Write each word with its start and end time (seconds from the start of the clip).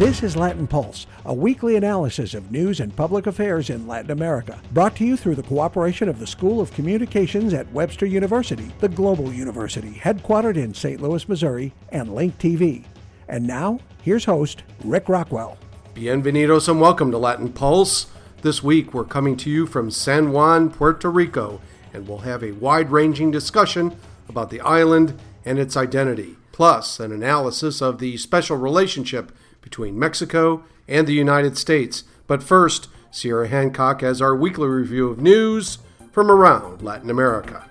This 0.00 0.22
is 0.22 0.34
Latin 0.34 0.66
Pulse, 0.66 1.06
a 1.26 1.34
weekly 1.34 1.76
analysis 1.76 2.32
of 2.32 2.50
news 2.50 2.80
and 2.80 2.96
public 2.96 3.26
affairs 3.26 3.68
in 3.68 3.86
Latin 3.86 4.12
America, 4.12 4.58
brought 4.72 4.96
to 4.96 5.04
you 5.04 5.14
through 5.14 5.34
the 5.34 5.42
cooperation 5.42 6.08
of 6.08 6.18
the 6.18 6.26
School 6.26 6.58
of 6.62 6.72
Communications 6.72 7.52
at 7.52 7.70
Webster 7.70 8.06
University, 8.06 8.72
the 8.78 8.88
global 8.88 9.30
university 9.30 10.00
headquartered 10.02 10.56
in 10.56 10.72
St. 10.72 11.02
Louis, 11.02 11.28
Missouri, 11.28 11.74
and 11.90 12.14
Link 12.14 12.38
TV. 12.38 12.86
And 13.28 13.46
now, 13.46 13.78
here's 14.00 14.24
host 14.24 14.62
Rick 14.84 15.10
Rockwell. 15.10 15.58
Bienvenidos 15.94 16.66
and 16.66 16.80
welcome 16.80 17.10
to 17.10 17.18
Latin 17.18 17.52
Pulse. 17.52 18.06
This 18.40 18.62
week 18.62 18.94
we're 18.94 19.04
coming 19.04 19.36
to 19.36 19.50
you 19.50 19.66
from 19.66 19.90
San 19.90 20.32
Juan, 20.32 20.70
Puerto 20.70 21.10
Rico, 21.10 21.60
and 21.92 22.08
we'll 22.08 22.20
have 22.20 22.42
a 22.42 22.52
wide 22.52 22.90
ranging 22.90 23.30
discussion 23.30 23.94
about 24.30 24.48
the 24.48 24.62
island 24.62 25.20
and 25.44 25.58
its 25.58 25.76
identity, 25.76 26.38
plus 26.52 27.00
an 27.00 27.12
analysis 27.12 27.82
of 27.82 27.98
the 27.98 28.16
special 28.16 28.56
relationship 28.56 29.30
between 29.62 29.98
Mexico 29.98 30.64
and 30.88 31.06
the 31.06 31.14
United 31.14 31.56
States. 31.56 32.04
But 32.26 32.42
first, 32.42 32.88
Sierra 33.10 33.48
Hancock 33.48 34.02
has 34.02 34.22
our 34.22 34.36
weekly 34.36 34.68
review 34.68 35.08
of 35.08 35.20
news 35.20 35.78
from 36.12 36.30
around 36.30 36.82
Latin 36.82 37.10
America. 37.10 37.64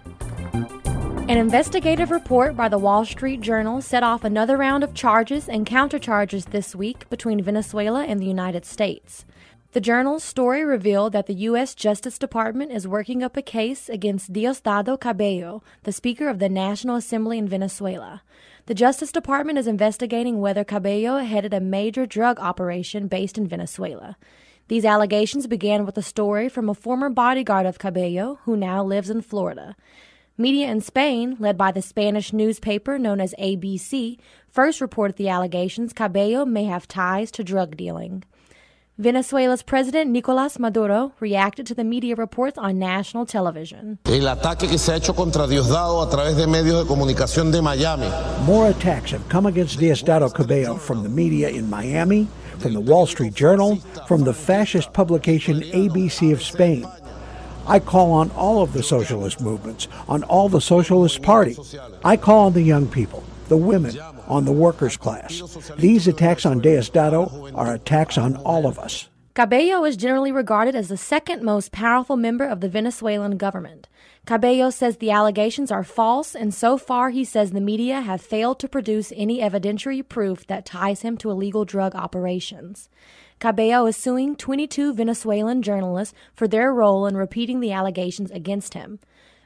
An 1.29 1.37
investigative 1.37 2.09
report 2.09 2.57
by 2.57 2.69
the 2.69 2.79
Wall 2.79 3.05
Street 3.05 3.39
Journal 3.39 3.81
set 3.81 4.01
off 4.01 4.23
another 4.23 4.57
round 4.57 4.83
of 4.83 4.95
charges 4.95 5.47
and 5.47 5.65
countercharges 5.65 6.45
this 6.45 6.75
week 6.75 7.07
between 7.09 7.43
Venezuela 7.43 8.03
and 8.03 8.19
the 8.19 8.25
United 8.25 8.65
States. 8.65 9.25
The 9.71 9.79
journal's 9.79 10.23
story 10.23 10.65
revealed 10.65 11.13
that 11.13 11.27
the 11.27 11.45
U.S. 11.45 11.75
Justice 11.75 12.17
Department 12.17 12.71
is 12.71 12.87
working 12.87 13.21
up 13.21 13.37
a 13.37 13.43
case 13.43 13.87
against 13.87 14.33
Diosdado 14.33 14.99
Cabello, 14.99 15.61
the 15.83 15.91
Speaker 15.91 16.27
of 16.27 16.39
the 16.39 16.49
National 16.49 16.95
Assembly 16.95 17.37
in 17.37 17.47
Venezuela. 17.47 18.23
The 18.65 18.73
Justice 18.73 19.11
Department 19.11 19.59
is 19.59 19.67
investigating 19.67 20.39
whether 20.39 20.63
Cabello 20.63 21.19
headed 21.19 21.53
a 21.53 21.59
major 21.59 22.07
drug 22.07 22.39
operation 22.39 23.07
based 23.07 23.37
in 23.37 23.47
Venezuela. 23.47 24.17
These 24.69 24.85
allegations 24.85 25.45
began 25.45 25.85
with 25.85 25.99
a 25.99 26.01
story 26.01 26.49
from 26.49 26.67
a 26.67 26.73
former 26.73 27.11
bodyguard 27.11 27.67
of 27.67 27.77
Cabello 27.77 28.39
who 28.45 28.57
now 28.57 28.83
lives 28.83 29.11
in 29.11 29.21
Florida. 29.21 29.75
Media 30.35 30.67
in 30.67 30.81
Spain, 30.81 31.37
led 31.37 31.59
by 31.59 31.71
the 31.71 31.83
Spanish 31.83 32.33
newspaper 32.33 32.97
known 32.97 33.21
as 33.21 33.35
ABC, 33.37 34.17
first 34.47 34.81
reported 34.81 35.17
the 35.17 35.29
allegations 35.29 35.93
Cabello 35.93 36.43
may 36.43 36.63
have 36.63 36.87
ties 36.87 37.29
to 37.29 37.43
drug 37.43 37.77
dealing. 37.77 38.23
Venezuela's 39.01 39.63
President 39.63 40.11
Nicolas 40.11 40.59
Maduro 40.59 41.13
reacted 41.21 41.65
to 41.65 41.73
the 41.73 41.85
media 41.85 42.15
reports 42.17 42.57
on 42.57 42.77
national 42.77 43.25
television. 43.25 43.97
El 44.05 44.27
ataque 44.27 44.67
que 44.67 44.77
se 44.77 44.91
ha 44.91 44.97
hecho 44.97 45.15
contra 45.15 45.47
Diosdado 45.47 46.01
a 46.01 46.09
través 46.09 46.35
de 46.35 46.45
medios 46.45 46.83
de 46.83 46.85
comunicación 46.85 47.49
de 47.49 47.61
Miami. 47.61 48.09
More 48.45 48.67
attacks 48.67 49.13
have 49.13 49.23
come 49.29 49.45
against 49.45 49.79
Diosdado 49.79 50.29
Cabello 50.33 50.75
from 50.75 51.03
the 51.03 51.07
media 51.07 51.47
in 51.47 51.69
Miami, 51.69 52.27
from 52.57 52.73
the 52.73 52.81
Wall 52.81 53.07
Street 53.07 53.33
Journal, 53.33 53.77
from 54.05 54.25
the 54.25 54.33
fascist 54.33 54.91
publication 54.91 55.61
ABC 55.61 56.33
of 56.33 56.41
Spain. 56.41 56.85
I 57.67 57.79
call 57.79 58.11
on 58.11 58.29
all 58.31 58.61
of 58.61 58.73
the 58.73 58.83
socialist 58.83 59.39
movements, 59.39 59.87
on 60.09 60.23
all 60.23 60.49
the 60.49 60.59
Socialist 60.59 61.21
Party. 61.21 61.55
I 62.03 62.17
call 62.17 62.47
on 62.47 62.53
the 62.53 62.63
young 62.63 62.85
people, 62.85 63.23
the 63.47 63.55
women, 63.55 63.95
on 64.29 64.45
the 64.45 64.51
workers' 64.51 64.97
class. 64.97 65.41
These 65.77 66.07
attacks 66.07 66.45
on 66.45 66.61
Diosdado 66.61 67.51
are 67.55 67.73
attacks 67.73 68.17
on 68.17 68.35
all 68.37 68.67
of 68.67 68.79
us. 68.79 69.09
Cabello 69.33 69.85
is 69.85 69.95
generally 69.95 70.31
regarded 70.31 70.75
as 70.75 70.89
the 70.89 70.97
second 70.97 71.43
most 71.43 71.71
powerful 71.71 72.17
member 72.17 72.45
of 72.45 72.59
the 72.59 72.67
Venezuelan 72.67 73.37
government. 73.37 73.87
Cabello 74.25 74.69
says 74.69 74.97
the 74.97 75.11
allegations 75.11 75.71
are 75.71 75.83
false, 75.83 76.35
and 76.35 76.53
so 76.53 76.77
far 76.77 77.09
he 77.09 77.23
says 77.23 77.51
the 77.51 77.61
media 77.61 78.01
have 78.01 78.21
failed 78.21 78.59
to 78.59 78.67
produce 78.67 79.13
any 79.15 79.39
evidentiary 79.39 80.07
proof 80.07 80.45
that 80.47 80.65
ties 80.65 81.03
him 81.03 81.17
to 81.17 81.31
illegal 81.31 81.63
drug 81.63 81.95
operations. 81.95 82.89
Cabello 83.39 83.85
is 83.85 83.95
suing 83.95 84.35
22 84.35 84.93
Venezuelan 84.93 85.61
journalists 85.61 86.13
for 86.35 86.47
their 86.47 86.73
role 86.73 87.05
in 87.07 87.15
repeating 87.15 87.61
the 87.61 87.71
allegations 87.71 88.31
against 88.31 88.73
him. 88.73 88.99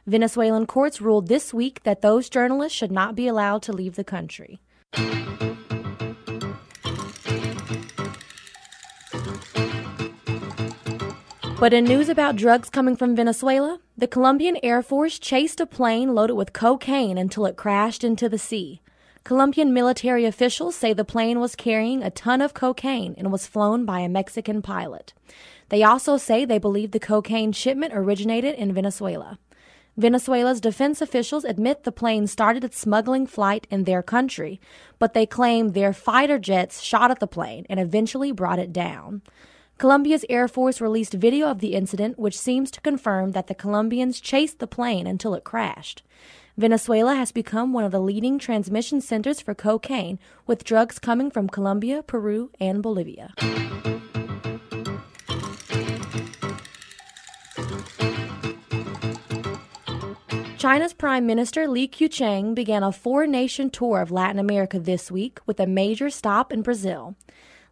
Venezuelan 0.07 0.65
courts 0.65 0.99
ruled 0.99 1.27
this 1.27 1.53
week 1.53 1.83
that 1.83 2.01
those 2.01 2.29
journalists 2.29 2.77
should 2.77 2.91
not 2.91 3.15
be 3.15 3.27
allowed 3.27 3.61
to 3.61 3.71
leave 3.71 3.95
the 3.95 4.03
country. 4.03 4.59
But 11.63 11.71
in 11.71 11.85
news 11.85 12.09
about 12.09 12.35
drugs 12.35 12.69
coming 12.69 12.97
from 12.97 13.15
Venezuela, 13.15 13.79
the 13.97 14.05
Colombian 14.05 14.57
Air 14.61 14.81
Force 14.81 15.17
chased 15.17 15.61
a 15.61 15.65
plane 15.65 16.13
loaded 16.13 16.33
with 16.33 16.51
cocaine 16.51 17.17
until 17.17 17.45
it 17.45 17.55
crashed 17.55 18.03
into 18.03 18.27
the 18.27 18.37
sea. 18.37 18.81
Colombian 19.23 19.73
military 19.73 20.25
officials 20.25 20.75
say 20.75 20.91
the 20.91 21.05
plane 21.05 21.39
was 21.39 21.55
carrying 21.55 22.03
a 22.03 22.09
ton 22.09 22.41
of 22.41 22.53
cocaine 22.53 23.15
and 23.17 23.31
was 23.31 23.47
flown 23.47 23.85
by 23.85 24.01
a 24.01 24.09
Mexican 24.09 24.61
pilot. 24.61 25.13
They 25.69 25.83
also 25.83 26.17
say 26.17 26.43
they 26.43 26.57
believe 26.57 26.91
the 26.91 26.99
cocaine 26.99 27.53
shipment 27.53 27.93
originated 27.95 28.55
in 28.55 28.73
Venezuela. 28.73 29.39
Venezuela's 29.95 30.59
defense 30.59 31.01
officials 31.01 31.43
admit 31.43 31.83
the 31.83 31.91
plane 31.91 32.25
started 32.25 32.63
its 32.63 32.79
smuggling 32.79 33.27
flight 33.27 33.67
in 33.69 33.83
their 33.83 34.01
country, 34.01 34.59
but 34.97 35.13
they 35.13 35.25
claim 35.25 35.69
their 35.69 35.93
fighter 35.93 36.39
jets 36.39 36.81
shot 36.81 37.11
at 37.11 37.19
the 37.19 37.27
plane 37.27 37.65
and 37.69 37.79
eventually 37.79 38.31
brought 38.31 38.57
it 38.57 38.73
down. 38.73 39.21
Colombia's 39.77 40.25
Air 40.29 40.47
Force 40.47 40.81
released 40.81 41.13
video 41.13 41.47
of 41.47 41.59
the 41.59 41.73
incident, 41.73 42.17
which 42.17 42.37
seems 42.37 42.71
to 42.71 42.81
confirm 42.81 43.31
that 43.31 43.47
the 43.47 43.55
Colombians 43.55 44.19
chased 44.19 44.59
the 44.59 44.67
plane 44.67 45.05
until 45.05 45.35
it 45.35 45.43
crashed. 45.43 46.01
Venezuela 46.57 47.15
has 47.15 47.31
become 47.31 47.73
one 47.73 47.83
of 47.83 47.91
the 47.91 47.99
leading 47.99 48.37
transmission 48.39 49.01
centers 49.01 49.41
for 49.41 49.55
cocaine, 49.55 50.19
with 50.47 50.63
drugs 50.63 50.99
coming 50.99 51.29
from 51.29 51.49
Colombia, 51.49 52.03
Peru, 52.03 52.51
and 52.59 52.81
Bolivia. 52.81 53.33
China's 60.63 60.93
Prime 60.93 61.25
Minister 61.25 61.67
Li 61.67 61.89
Keqiang 61.89 62.55
began 62.55 62.83
a 62.83 62.93
four 62.93 63.27
nation 63.27 63.69
tour 63.69 63.99
of 63.99 64.11
Latin 64.11 64.39
America 64.39 64.79
this 64.79 65.11
week 65.11 65.39
with 65.45 65.59
a 65.59 65.67
major 65.67 66.09
stop 66.09 66.53
in 66.53 66.61
Brazil. 66.61 67.17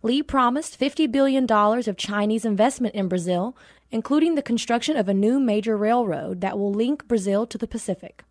Li 0.03 0.21
promised 0.21 0.77
$50 0.77 1.09
billion 1.09 1.49
of 1.49 1.95
Chinese 1.95 2.43
investment 2.43 2.93
in 2.93 3.07
Brazil, 3.07 3.55
including 3.91 4.35
the 4.35 4.41
construction 4.41 4.97
of 4.97 5.07
a 5.07 5.13
new 5.13 5.39
major 5.39 5.77
railroad 5.77 6.41
that 6.41 6.59
will 6.59 6.73
link 6.73 7.07
Brazil 7.07 7.47
to 7.47 7.57
the 7.57 7.65
Pacific. 7.65 8.25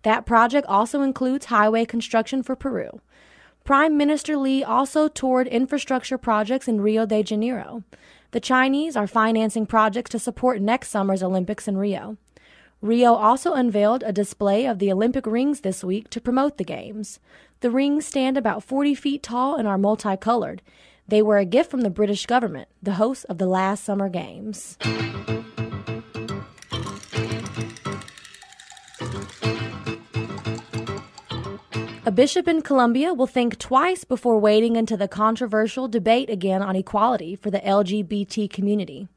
That 0.00 0.24
project 0.24 0.66
also 0.66 1.02
includes 1.02 1.44
highway 1.44 1.84
construction 1.84 2.42
for 2.42 2.56
Peru. 2.56 3.02
Prime 3.64 3.98
Minister 3.98 4.38
Li 4.38 4.64
also 4.64 5.08
toured 5.08 5.46
infrastructure 5.46 6.16
projects 6.16 6.68
in 6.68 6.80
Rio 6.80 7.04
de 7.04 7.22
Janeiro. 7.22 7.84
The 8.30 8.40
Chinese 8.40 8.96
are 8.96 9.06
financing 9.06 9.66
projects 9.66 10.08
to 10.12 10.18
support 10.18 10.62
next 10.62 10.88
summer's 10.88 11.22
Olympics 11.22 11.68
in 11.68 11.76
Rio. 11.76 12.16
Rio 12.82 13.14
also 13.14 13.54
unveiled 13.54 14.02
a 14.04 14.12
display 14.12 14.66
of 14.66 14.78
the 14.78 14.92
Olympic 14.92 15.26
rings 15.26 15.62
this 15.62 15.82
week 15.82 16.10
to 16.10 16.20
promote 16.20 16.58
the 16.58 16.64
Games. 16.64 17.18
The 17.60 17.70
rings 17.70 18.04
stand 18.04 18.36
about 18.36 18.62
40 18.62 18.94
feet 18.94 19.22
tall 19.22 19.56
and 19.56 19.66
are 19.66 19.78
multicolored. 19.78 20.60
They 21.08 21.22
were 21.22 21.38
a 21.38 21.46
gift 21.46 21.70
from 21.70 21.80
the 21.80 21.90
British 21.90 22.26
government, 22.26 22.68
the 22.82 22.94
host 22.94 23.24
of 23.30 23.38
the 23.38 23.46
last 23.46 23.82
Summer 23.82 24.10
Games. 24.10 24.76
A 32.04 32.12
bishop 32.12 32.46
in 32.46 32.60
Colombia 32.60 33.14
will 33.14 33.26
think 33.26 33.58
twice 33.58 34.04
before 34.04 34.38
wading 34.38 34.76
into 34.76 34.96
the 34.96 35.08
controversial 35.08 35.88
debate 35.88 36.28
again 36.28 36.62
on 36.62 36.76
equality 36.76 37.34
for 37.34 37.50
the 37.50 37.58
LGBT 37.60 38.48
community. 38.50 39.08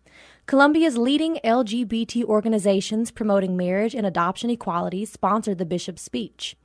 Colombia's 0.50 0.98
leading 0.98 1.36
LGBT 1.44 2.24
organizations 2.24 3.12
promoting 3.12 3.56
marriage 3.56 3.94
and 3.94 4.04
adoption 4.04 4.50
equality 4.50 5.06
sponsored 5.06 5.60
the 5.60 5.64
bishop's 5.64 6.02
speech. 6.02 6.58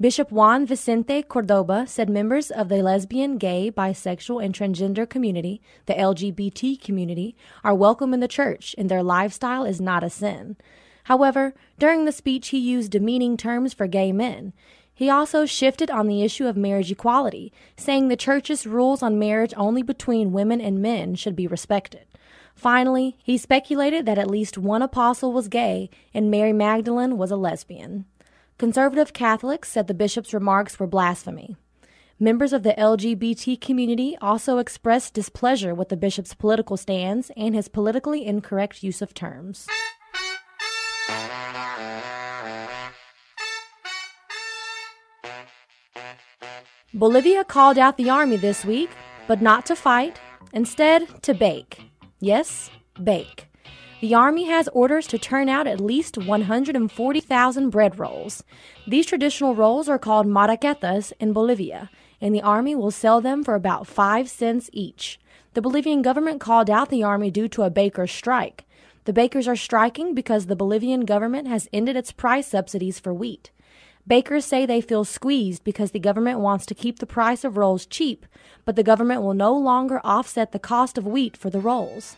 Bishop 0.00 0.32
Juan 0.32 0.64
Vicente 0.64 1.22
Cordoba 1.22 1.86
said 1.86 2.08
members 2.08 2.50
of 2.50 2.70
the 2.70 2.82
lesbian, 2.82 3.36
gay, 3.36 3.70
bisexual, 3.70 4.42
and 4.42 4.54
transgender 4.54 5.06
community, 5.06 5.60
the 5.84 5.92
LGBT 5.92 6.80
community, 6.80 7.36
are 7.62 7.74
welcome 7.74 8.14
in 8.14 8.20
the 8.20 8.26
church 8.26 8.74
and 8.78 8.88
their 8.88 9.02
lifestyle 9.02 9.66
is 9.66 9.82
not 9.82 10.02
a 10.02 10.08
sin. 10.08 10.56
However, 11.04 11.52
during 11.78 12.06
the 12.06 12.12
speech, 12.12 12.48
he 12.48 12.58
used 12.58 12.92
demeaning 12.92 13.36
terms 13.36 13.74
for 13.74 13.86
gay 13.86 14.12
men. 14.12 14.54
He 14.94 15.10
also 15.10 15.44
shifted 15.44 15.90
on 15.90 16.06
the 16.06 16.22
issue 16.22 16.46
of 16.46 16.56
marriage 16.56 16.90
equality, 16.90 17.52
saying 17.76 18.08
the 18.08 18.16
church's 18.16 18.66
rules 18.66 19.02
on 19.02 19.18
marriage 19.18 19.52
only 19.58 19.82
between 19.82 20.32
women 20.32 20.58
and 20.58 20.80
men 20.80 21.14
should 21.16 21.36
be 21.36 21.46
respected. 21.46 22.06
Finally, 22.56 23.18
he 23.22 23.36
speculated 23.36 24.06
that 24.06 24.18
at 24.18 24.30
least 24.30 24.56
one 24.56 24.80
apostle 24.80 25.30
was 25.30 25.46
gay 25.46 25.90
and 26.14 26.30
Mary 26.30 26.54
Magdalene 26.54 27.18
was 27.18 27.30
a 27.30 27.36
lesbian. 27.36 28.06
Conservative 28.56 29.12
Catholics 29.12 29.68
said 29.68 29.86
the 29.86 29.94
bishop's 29.94 30.32
remarks 30.32 30.80
were 30.80 30.86
blasphemy. 30.86 31.54
Members 32.18 32.54
of 32.54 32.62
the 32.62 32.72
LGBT 32.72 33.60
community 33.60 34.16
also 34.22 34.56
expressed 34.56 35.12
displeasure 35.12 35.74
with 35.74 35.90
the 35.90 35.98
bishop's 35.98 36.32
political 36.32 36.78
stance 36.78 37.30
and 37.36 37.54
his 37.54 37.68
politically 37.68 38.24
incorrect 38.24 38.82
use 38.82 39.02
of 39.02 39.12
terms. 39.12 39.66
Bolivia 46.94 47.44
called 47.44 47.76
out 47.76 47.98
the 47.98 48.08
army 48.08 48.38
this 48.38 48.64
week 48.64 48.88
but 49.26 49.42
not 49.42 49.66
to 49.66 49.76
fight, 49.76 50.18
instead, 50.52 51.22
to 51.22 51.34
bake. 51.34 51.85
Yes, 52.20 52.70
bake. 53.02 53.48
The 54.00 54.14
Army 54.14 54.46
has 54.46 54.68
orders 54.68 55.06
to 55.08 55.18
turn 55.18 55.48
out 55.48 55.66
at 55.66 55.80
least 55.80 56.16
140,000 56.16 57.70
bread 57.70 57.98
rolls. 57.98 58.42
These 58.86 59.06
traditional 59.06 59.54
rolls 59.54 59.88
are 59.88 59.98
called 59.98 60.26
marraquetas 60.26 61.12
in 61.18 61.32
Bolivia, 61.32 61.90
and 62.20 62.34
the 62.34 62.42
Army 62.42 62.74
will 62.74 62.90
sell 62.90 63.20
them 63.20 63.44
for 63.44 63.54
about 63.54 63.86
5 63.86 64.28
cents 64.28 64.70
each. 64.72 65.18
The 65.54 65.62
Bolivian 65.62 66.02
government 66.02 66.40
called 66.40 66.70
out 66.70 66.88
the 66.88 67.02
Army 67.02 67.30
due 67.30 67.48
to 67.48 67.62
a 67.62 67.70
baker's 67.70 68.12
strike. 68.12 68.64
The 69.04 69.12
bakers 69.12 69.46
are 69.46 69.56
striking 69.56 70.14
because 70.14 70.46
the 70.46 70.56
Bolivian 70.56 71.04
government 71.04 71.48
has 71.48 71.68
ended 71.72 71.96
its 71.96 72.12
price 72.12 72.48
subsidies 72.48 72.98
for 72.98 73.14
wheat. 73.14 73.50
Bakers 74.08 74.44
say 74.44 74.66
they 74.66 74.80
feel 74.80 75.04
squeezed 75.04 75.64
because 75.64 75.90
the 75.90 75.98
government 75.98 76.38
wants 76.38 76.64
to 76.66 76.76
keep 76.76 77.00
the 77.00 77.06
price 77.06 77.42
of 77.42 77.56
rolls 77.56 77.86
cheap, 77.86 78.24
but 78.64 78.76
the 78.76 78.84
government 78.84 79.22
will 79.22 79.34
no 79.34 79.52
longer 79.52 80.00
offset 80.04 80.52
the 80.52 80.60
cost 80.60 80.96
of 80.96 81.08
wheat 81.08 81.36
for 81.36 81.50
the 81.50 81.58
rolls. 81.58 82.16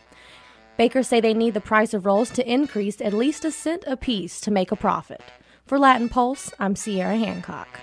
Bakers 0.77 1.07
say 1.07 1.19
they 1.19 1.33
need 1.33 1.55
the 1.55 1.61
price 1.61 1.95
of 1.95 2.05
rolls 2.05 2.29
to 2.31 2.47
increase 2.47 3.01
at 3.01 3.11
least 3.11 3.43
a 3.43 3.51
cent 3.51 3.83
apiece 3.87 4.39
to 4.41 4.51
make 4.51 4.71
a 4.71 4.75
profit. 4.75 5.23
For 5.65 5.79
Latin 5.79 6.09
Pulse, 6.09 6.53
I'm 6.59 6.75
Sierra 6.75 7.17
Hancock. 7.17 7.79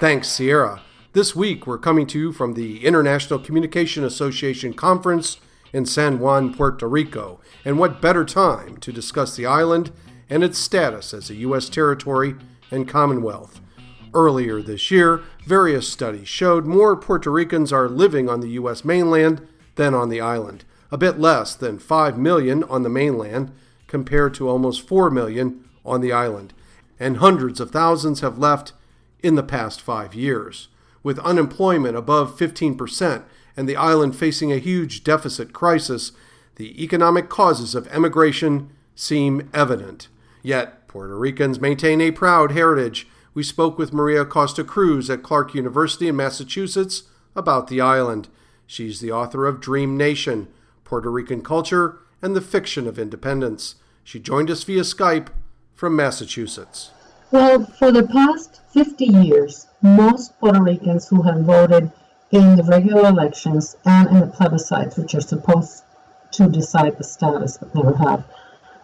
Thanks, 0.00 0.28
Sierra. 0.28 0.82
This 1.14 1.34
week, 1.34 1.66
we're 1.66 1.78
coming 1.78 2.06
to 2.08 2.18
you 2.18 2.32
from 2.32 2.52
the 2.52 2.84
International 2.84 3.38
Communication 3.38 4.04
Association 4.04 4.74
Conference 4.74 5.38
in 5.72 5.86
San 5.86 6.18
Juan, 6.18 6.52
Puerto 6.52 6.86
Rico. 6.86 7.40
And 7.64 7.78
what 7.78 8.02
better 8.02 8.26
time 8.26 8.76
to 8.78 8.92
discuss 8.92 9.34
the 9.34 9.46
island 9.46 9.92
and 10.28 10.44
its 10.44 10.58
status 10.58 11.14
as 11.14 11.30
a 11.30 11.36
U.S. 11.36 11.70
territory 11.70 12.34
and 12.74 12.88
Commonwealth? 12.88 13.60
Earlier 14.12 14.60
this 14.60 14.90
year, 14.90 15.22
various 15.46 15.88
studies 15.88 16.28
showed 16.28 16.66
more 16.66 16.96
Puerto 16.96 17.30
Ricans 17.30 17.72
are 17.72 17.88
living 17.88 18.28
on 18.28 18.40
the 18.40 18.50
U.S. 18.50 18.84
mainland 18.84 19.46
than 19.76 19.94
on 19.94 20.08
the 20.08 20.20
island 20.20 20.64
a 20.94 20.96
bit 20.96 21.18
less 21.18 21.56
than 21.56 21.76
5 21.76 22.16
million 22.16 22.62
on 22.62 22.84
the 22.84 22.88
mainland 22.88 23.50
compared 23.88 24.32
to 24.34 24.48
almost 24.48 24.86
4 24.86 25.10
million 25.10 25.64
on 25.84 26.00
the 26.00 26.12
island, 26.12 26.54
and 27.00 27.16
hundreds 27.16 27.58
of 27.58 27.72
thousands 27.72 28.20
have 28.20 28.38
left 28.38 28.72
in 29.20 29.34
the 29.34 29.42
past 29.42 29.80
five 29.80 30.14
years. 30.14 30.68
With 31.02 31.18
unemployment 31.18 31.96
above 31.96 32.38
15% 32.38 33.24
and 33.56 33.68
the 33.68 33.74
island 33.74 34.14
facing 34.14 34.52
a 34.52 34.58
huge 34.58 35.02
deficit 35.02 35.52
crisis, 35.52 36.12
the 36.54 36.80
economic 36.80 37.28
causes 37.28 37.74
of 37.74 37.88
emigration 37.88 38.70
seem 38.94 39.50
evident. 39.52 40.06
Yet, 40.44 40.83
Puerto 40.94 41.18
Ricans 41.18 41.60
maintain 41.60 42.00
a 42.00 42.12
proud 42.12 42.52
heritage. 42.52 43.08
We 43.34 43.42
spoke 43.42 43.76
with 43.78 43.92
Maria 43.92 44.20
Acosta 44.20 44.62
Cruz 44.62 45.10
at 45.10 45.24
Clark 45.24 45.52
University 45.52 46.06
in 46.06 46.14
Massachusetts 46.14 47.02
about 47.34 47.66
the 47.66 47.80
island. 47.80 48.28
She's 48.64 49.00
the 49.00 49.10
author 49.10 49.48
of 49.48 49.60
Dream 49.60 49.96
Nation 49.96 50.46
Puerto 50.84 51.10
Rican 51.10 51.42
culture, 51.42 51.98
and 52.22 52.36
the 52.36 52.40
fiction 52.40 52.86
of 52.86 53.00
independence. 53.00 53.74
She 54.04 54.20
joined 54.20 54.52
us 54.52 54.62
via 54.62 54.82
Skype 54.82 55.30
from 55.74 55.96
Massachusetts. 55.96 56.92
Well, 57.32 57.64
for 57.64 57.90
the 57.90 58.06
past 58.06 58.60
50 58.72 59.04
years, 59.04 59.66
most 59.82 60.38
Puerto 60.38 60.62
Ricans 60.62 61.08
who 61.08 61.22
have 61.22 61.40
voted 61.40 61.90
in 62.30 62.54
the 62.54 62.62
regular 62.62 63.08
elections 63.08 63.76
and 63.84 64.08
in 64.10 64.20
the 64.20 64.26
plebiscites, 64.28 64.96
which 64.96 65.16
are 65.16 65.20
supposed 65.20 65.82
to 66.30 66.48
decide 66.48 66.98
the 66.98 67.02
status 67.02 67.58
but 67.58 67.74
never 67.74 67.96
have, 67.96 68.24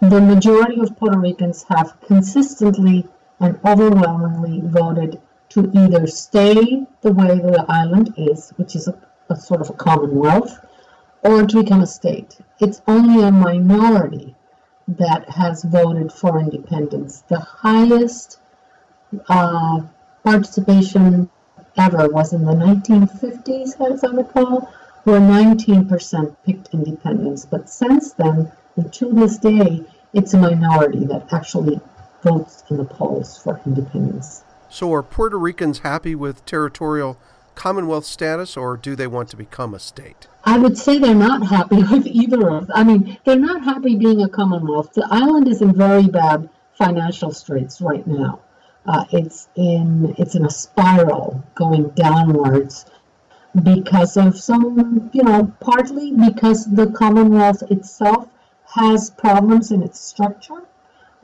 the 0.00 0.20
majority 0.20 0.81
of 0.81 0.97
Puerto 0.97 1.19
Ricans 1.19 1.64
have 1.64 2.00
consistently 2.00 3.06
and 3.38 3.58
overwhelmingly 3.67 4.61
voted 4.64 5.20
to 5.50 5.70
either 5.75 6.06
stay 6.06 6.87
the 7.02 7.12
way 7.12 7.38
the 7.38 7.67
island 7.69 8.14
is, 8.17 8.50
which 8.56 8.75
is 8.75 8.88
a, 8.88 8.99
a 9.29 9.37
sort 9.37 9.61
of 9.61 9.69
a 9.69 9.75
commonwealth, 9.75 10.64
or 11.23 11.47
to 11.47 11.62
become 11.62 11.82
a 11.82 11.87
state. 11.87 12.38
It's 12.61 12.81
only 12.87 13.23
a 13.23 13.31
minority 13.31 14.35
that 14.88 15.29
has 15.29 15.64
voted 15.64 16.12
for 16.12 16.38
independence. 16.38 17.23
The 17.29 17.41
highest 17.41 18.41
uh, 19.29 19.82
participation 20.25 21.29
ever 21.76 22.08
was 22.08 22.32
in 22.32 22.44
the 22.46 22.53
1950s, 22.53 23.79
as 23.93 24.03
I 24.03 24.12
recall, 24.12 24.73
where 25.05 25.20
19% 25.20 26.37
picked 26.44 26.69
independence. 26.73 27.44
But 27.44 27.69
since 27.69 28.12
then, 28.12 28.50
and 28.81 28.93
to 28.94 29.12
this 29.12 29.37
day, 29.37 29.82
it's 30.15 30.32
a 30.32 30.38
minority 30.38 31.05
that 31.05 31.31
actually 31.35 31.79
votes 32.23 32.65
in 32.71 32.79
the 32.79 32.85
polls 32.85 33.37
for 33.37 33.61
independence. 33.67 34.43
So, 34.71 34.93
are 34.94 35.03
Puerto 35.03 35.38
Ricans 35.38 35.81
happy 35.81 36.15
with 36.15 36.47
territorial 36.47 37.19
Commonwealth 37.55 38.06
status, 38.06 38.56
or 38.56 38.79
do 38.79 38.97
they 38.97 39.06
want 39.06 39.29
to 39.31 39.37
become 39.37 39.75
a 39.75 39.79
state? 39.79 40.29
I 40.44 40.56
would 40.56 40.79
say 40.79 40.99
they're 40.99 41.15
not 41.15 41.47
happy 41.47 41.82
with 41.91 42.06
either 42.06 42.49
of. 42.49 42.71
I 42.75 42.85
mean, 42.85 43.19
they're 43.25 43.37
not 43.37 43.62
happy 43.62 43.97
being 43.97 44.23
a 44.23 44.29
Commonwealth. 44.31 44.94
The 44.94 45.06
island 45.11 45.47
is 45.47 45.61
in 45.61 45.75
very 45.75 46.06
bad 46.06 46.49
financial 46.73 47.32
straits 47.32 47.82
right 47.82 48.06
now. 48.06 48.41
Uh, 48.87 49.05
it's 49.12 49.49
in 49.56 50.15
it's 50.17 50.37
in 50.37 50.47
a 50.47 50.50
spiral 50.50 51.44
going 51.55 51.91
downwards 51.91 52.87
because 53.62 54.17
of 54.17 54.38
some, 54.38 55.11
you 55.12 55.23
know, 55.23 55.53
partly 55.61 56.12
because 56.12 56.65
the 56.65 56.87
Commonwealth 56.93 57.62
itself 57.71 58.27
has 58.75 59.11
problems 59.11 59.70
in 59.70 59.82
its 59.82 60.00
structure, 60.00 60.62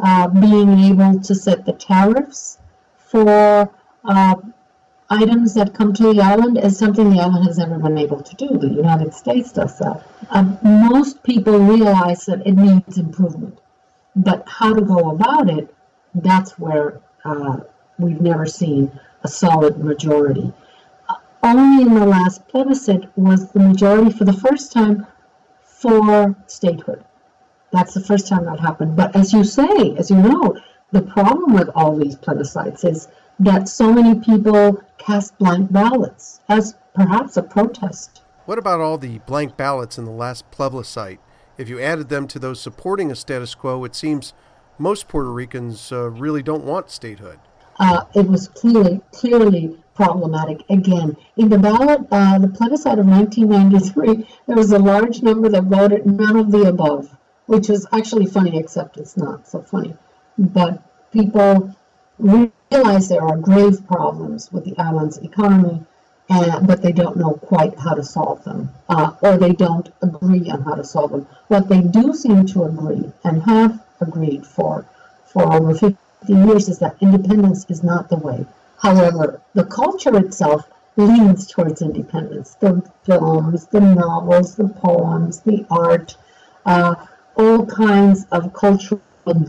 uh, 0.01 0.29
being 0.29 0.79
able 0.81 1.21
to 1.21 1.35
set 1.35 1.65
the 1.65 1.73
tariffs 1.73 2.59
for 2.97 3.71
uh, 4.05 4.35
items 5.11 5.55
that 5.55 5.73
come 5.75 5.93
to 5.93 6.13
the 6.13 6.21
island 6.21 6.59
is 6.59 6.77
something 6.77 7.11
the 7.11 7.21
island 7.21 7.47
has 7.47 7.59
never 7.59 7.79
been 7.79 7.97
able 7.99 8.21
to 8.21 8.35
do. 8.37 8.59
The 8.59 8.69
United 8.69 9.15
States 9.15 9.53
does 9.53 9.79
that. 9.79 10.03
Um, 10.31 10.59
most 10.63 11.23
people 11.23 11.59
realize 11.59 12.27
that 12.27 12.45
it 12.47 12.55
needs 12.55 12.99
improvement, 12.99 13.59
but 14.17 14.43
how 14.49 14.75
to 14.75 14.83
go 14.83 15.11
about 15.11 15.49
it, 15.49 15.73
that's 16.15 16.59
where 16.59 17.01
uh, 17.25 17.59
we've 17.99 18.21
never 18.21 18.47
seen 18.47 18.91
a 19.23 19.29
solid 19.29 19.79
majority. 19.79 20.53
Uh, 21.09 21.15
only 21.43 21.83
in 21.83 21.95
the 21.95 22.07
last 22.07 22.47
plebiscite 22.49 23.09
was 23.17 23.51
the 23.53 23.61
majority 23.61 24.11
for 24.11 24.25
the 24.25 24.33
first 24.33 24.73
time 24.73 25.07
for 25.63 26.35
statehood. 26.47 27.05
That's 27.77 27.93
the 27.93 28.01
first 28.01 28.27
time 28.27 28.47
that 28.47 28.59
happened. 28.59 28.97
But 28.97 29.15
as 29.15 29.35
you 29.35 29.45
say, 29.45 29.95
as 29.99 30.11
you 30.11 30.17
know, 30.17 30.57
the 30.93 31.03
problem 31.03 31.53
with 31.53 31.69
all 31.75 31.95
these 31.95 32.17
plebiscites 32.17 32.91
is 32.91 33.09
that 33.39 33.69
so 33.69 33.93
many 33.93 34.19
people 34.19 34.83
cast 34.97 35.37
blank 35.37 35.71
ballots 35.71 36.41
as 36.49 36.75
perhaps 36.95 37.37
a 37.37 37.43
protest. 37.43 38.23
What 38.47 38.57
about 38.57 38.81
all 38.81 38.97
the 38.97 39.19
blank 39.19 39.59
ballots 39.59 39.99
in 39.99 40.07
the 40.07 40.11
last 40.11 40.51
plebiscite? 40.51 41.21
If 41.59 41.69
you 41.69 41.79
added 41.79 42.09
them 42.09 42.27
to 42.29 42.39
those 42.39 42.63
supporting 42.63 43.11
a 43.11 43.15
status 43.15 43.55
quo, 43.55 43.85
it 43.85 43.95
seems 43.95 44.33
most 44.79 45.07
Puerto 45.07 45.31
Ricans 45.31 45.93
uh, 45.93 46.09
really 46.09 46.43
don't 46.43 46.65
want 46.65 46.91
statehood. 46.91 47.41
Uh, 47.79 48.05
it 48.15 48.27
was 48.27 48.49
clearly, 48.49 49.03
clearly 49.13 49.77
problematic. 49.95 50.63
Again, 50.71 51.15
in 51.37 51.51
the 51.51 51.59
ballot, 51.59 52.07
uh, 52.11 52.39
the 52.39 52.49
plebiscite 52.49 52.99
of 52.99 53.07
1993, 53.07 54.27
there 54.47 54.57
was 54.57 54.73
a 54.73 54.79
large 54.79 55.21
number 55.21 55.51
that 55.51 55.65
voted 55.65 56.07
none 56.07 56.37
of 56.37 56.51
the 56.51 56.63
above, 56.63 57.15
which 57.47 57.71
is 57.71 57.87
actually 57.93 58.27
funny, 58.27 58.59
except 58.59 58.97
it's 58.97 59.17
not 59.17 59.49
so 59.49 59.63
funny. 59.63 59.97
But 60.39 60.83
people 61.13 61.75
realize 62.19 63.09
there 63.09 63.23
are 63.23 63.37
grave 63.37 63.87
problems 63.87 64.53
with 64.53 64.65
the 64.65 64.77
island's 64.79 65.19
economy, 65.19 65.83
and, 66.29 66.67
but 66.67 66.83
they 66.83 66.93
don't 66.93 67.17
know 67.17 67.35
quite 67.35 67.79
how 67.79 67.95
to 67.95 68.03
solve 68.03 68.43
them, 68.45 68.71
uh, 68.89 69.13
or 69.23 69.37
they 69.39 69.53
don't 69.53 69.91
agree 70.03 70.51
on 70.51 70.63
how 70.63 70.75
to 70.75 70.85
solve 70.85 71.13
them. 71.13 71.27
What 71.49 71.69
they 71.69 71.83
do 71.83 72.13
seem 72.15 72.47
to 72.47 72.65
agree 72.65 73.13
and 73.25 73.43
have 73.45 73.81
agreed 74.01 74.47
for 74.47 74.85
for 75.27 75.53
over 75.53 75.75
50 75.75 75.97
years 76.29 76.69
is 76.69 76.79
that 76.79 76.97
independence 77.01 77.67
is 77.69 77.83
not 77.83 78.09
the 78.09 78.17
way. 78.17 78.47
However, 78.79 79.41
the 79.55 79.65
culture 79.65 80.17
itself 80.17 80.67
leans 80.97 81.47
towards 81.47 81.83
independence. 81.83 82.55
The 82.55 82.83
films, 83.05 83.67
the 83.67 83.81
novels, 83.81 84.57
the 84.57 84.69
poems, 84.69 85.41
the 85.41 85.67
art, 85.71 86.17
uh, 86.65 86.95
all 87.37 87.67
kinds 87.67 88.27
of 88.33 88.53
cultural 88.53 89.01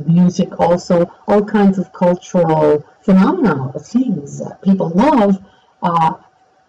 music 0.06 0.60
also, 0.60 1.12
all 1.28 1.44
kinds 1.44 1.78
of 1.78 1.92
cultural 1.94 2.86
phenomena, 3.02 3.72
things 3.80 4.40
that 4.40 4.62
people 4.62 4.90
love, 4.90 5.38
uh, 5.82 6.14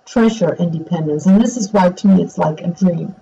treasure 0.06 0.54
independence. 0.56 1.26
And 1.26 1.40
this 1.40 1.56
is 1.56 1.72
why, 1.72 1.90
to 1.90 2.08
me, 2.08 2.22
it's 2.22 2.38
like 2.38 2.60
a 2.60 2.68
dream. 2.68 3.14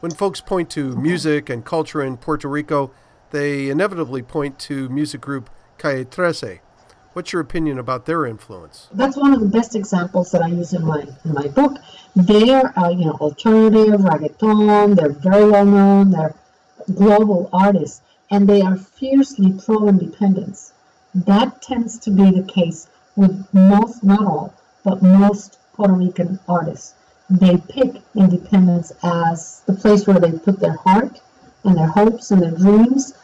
When 0.00 0.12
folks 0.12 0.40
point 0.40 0.70
to 0.70 0.96
music 0.96 1.48
and 1.48 1.64
culture 1.64 2.02
in 2.02 2.16
Puerto 2.16 2.48
Rico, 2.48 2.90
they 3.30 3.70
inevitably 3.70 4.22
point 4.22 4.58
to 4.60 4.88
music 4.88 5.20
group 5.20 5.48
Calle 5.78 6.04
Trece. 6.04 6.60
What's 7.14 7.32
your 7.32 7.40
opinion 7.40 7.78
about 7.78 8.06
their 8.06 8.26
influence? 8.26 8.88
That's 8.92 9.16
one 9.16 9.32
of 9.32 9.40
the 9.40 9.46
best 9.46 9.76
examples 9.76 10.32
that 10.32 10.42
I 10.42 10.48
use 10.48 10.72
in 10.72 10.84
my 10.84 11.06
in 11.24 11.32
my 11.32 11.46
book. 11.46 11.78
They're 12.16 12.76
uh, 12.76 12.90
you 12.90 13.04
know 13.04 13.12
alternative 13.20 14.00
reggaeton. 14.00 14.96
They're 14.96 15.10
very 15.10 15.48
well 15.48 15.64
known. 15.64 16.10
They're 16.10 16.34
global 16.92 17.48
artists, 17.52 18.00
and 18.30 18.48
they 18.48 18.60
are 18.60 18.76
fiercely 18.76 19.52
pro-independence. 19.52 20.72
That 21.14 21.62
tends 21.62 21.98
to 22.00 22.10
be 22.10 22.30
the 22.30 22.42
case 22.42 22.88
with 23.16 23.46
most, 23.52 24.02
not 24.02 24.24
all, 24.26 24.54
but 24.84 25.02
most 25.02 25.58
Puerto 25.74 25.94
Rican 25.94 26.38
artists. 26.48 26.94
they 27.30 27.56
pick 27.56 28.02
independence 28.14 28.92
as 29.02 29.62
the 29.66 29.72
place 29.72 30.06
where 30.06 30.20
they 30.20 30.32
put 30.32 30.60
their 30.60 30.76
heart 30.76 31.20
and 31.64 31.76
their 31.76 31.86
hopes 31.88 32.30
and 32.30 32.42
their 32.42 32.50
dreams, 32.50 33.14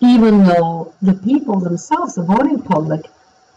even 0.00 0.44
though 0.44 0.92
the 1.02 1.14
people 1.14 1.60
themselves, 1.60 2.14
the 2.14 2.22
voting 2.22 2.60
public, 2.62 3.06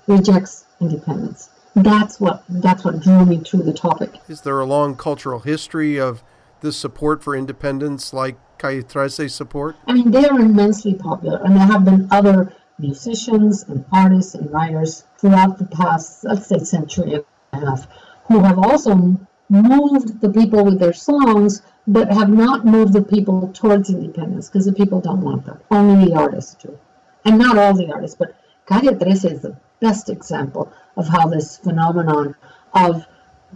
rejects 0.08 0.66
independence. 0.82 1.50
That's 1.76 2.20
what 2.20 2.44
that's 2.48 2.84
what 2.86 3.02
drew 3.02 3.26
me 3.26 3.40
to 3.40 3.58
the 3.58 3.74
topic. 3.74 4.20
Is 4.30 4.42
there 4.42 4.60
a 4.60 4.66
long 4.66 4.96
cultural 4.96 5.40
history 5.40 5.98
of 6.00 6.24
this 6.62 6.78
support 6.78 7.24
for 7.24 7.36
independence, 7.36 8.14
like 8.14 8.38
Calle 8.58 9.10
support? 9.10 9.76
I 9.88 9.94
mean, 9.94 10.12
they 10.12 10.26
are 10.26 10.40
immensely 10.40 10.94
popular, 10.94 11.42
and 11.44 11.56
there 11.56 11.66
have 11.66 11.86
been 11.86 12.08
other 12.12 12.54
musicians 12.80 13.64
and 13.64 13.86
artists 13.92 14.36
and 14.36 14.52
writers 14.52 15.06
throughout 15.18 15.58
the 15.58 15.66
past, 15.66 16.24
let's 16.24 16.48
say, 16.48 16.60
century 16.60 17.14
and 17.14 17.64
a 17.64 17.66
half, 17.66 17.88
who 18.28 18.40
have 18.40 18.58
also 18.58 19.18
moved 19.50 20.22
the 20.22 20.30
people 20.30 20.66
with 20.66 20.80
their 20.80 20.94
songs, 20.94 21.62
but 21.88 22.12
have 22.12 22.30
not 22.30 22.66
moved 22.66 22.94
the 22.94 23.04
people 23.04 23.50
towards 23.54 23.90
independence 23.90 24.50
because 24.50 24.66
the 24.66 24.74
people 24.74 25.00
don't 25.00 25.22
want 25.22 25.46
that. 25.46 25.62
Only 25.70 26.06
the 26.06 26.16
artists 26.16 26.56
do. 26.56 26.78
And 27.24 27.38
not 27.38 27.58
all 27.58 27.74
the 27.74 27.92
artists, 27.92 28.18
but 28.18 28.36
Calle 28.66 28.96
13 28.96 29.12
is 29.12 29.42
the 29.42 29.58
best 29.80 30.10
example 30.10 30.72
of 30.98 31.08
how 31.08 31.28
this 31.28 31.58
phenomenon 31.58 32.36
of 32.74 33.06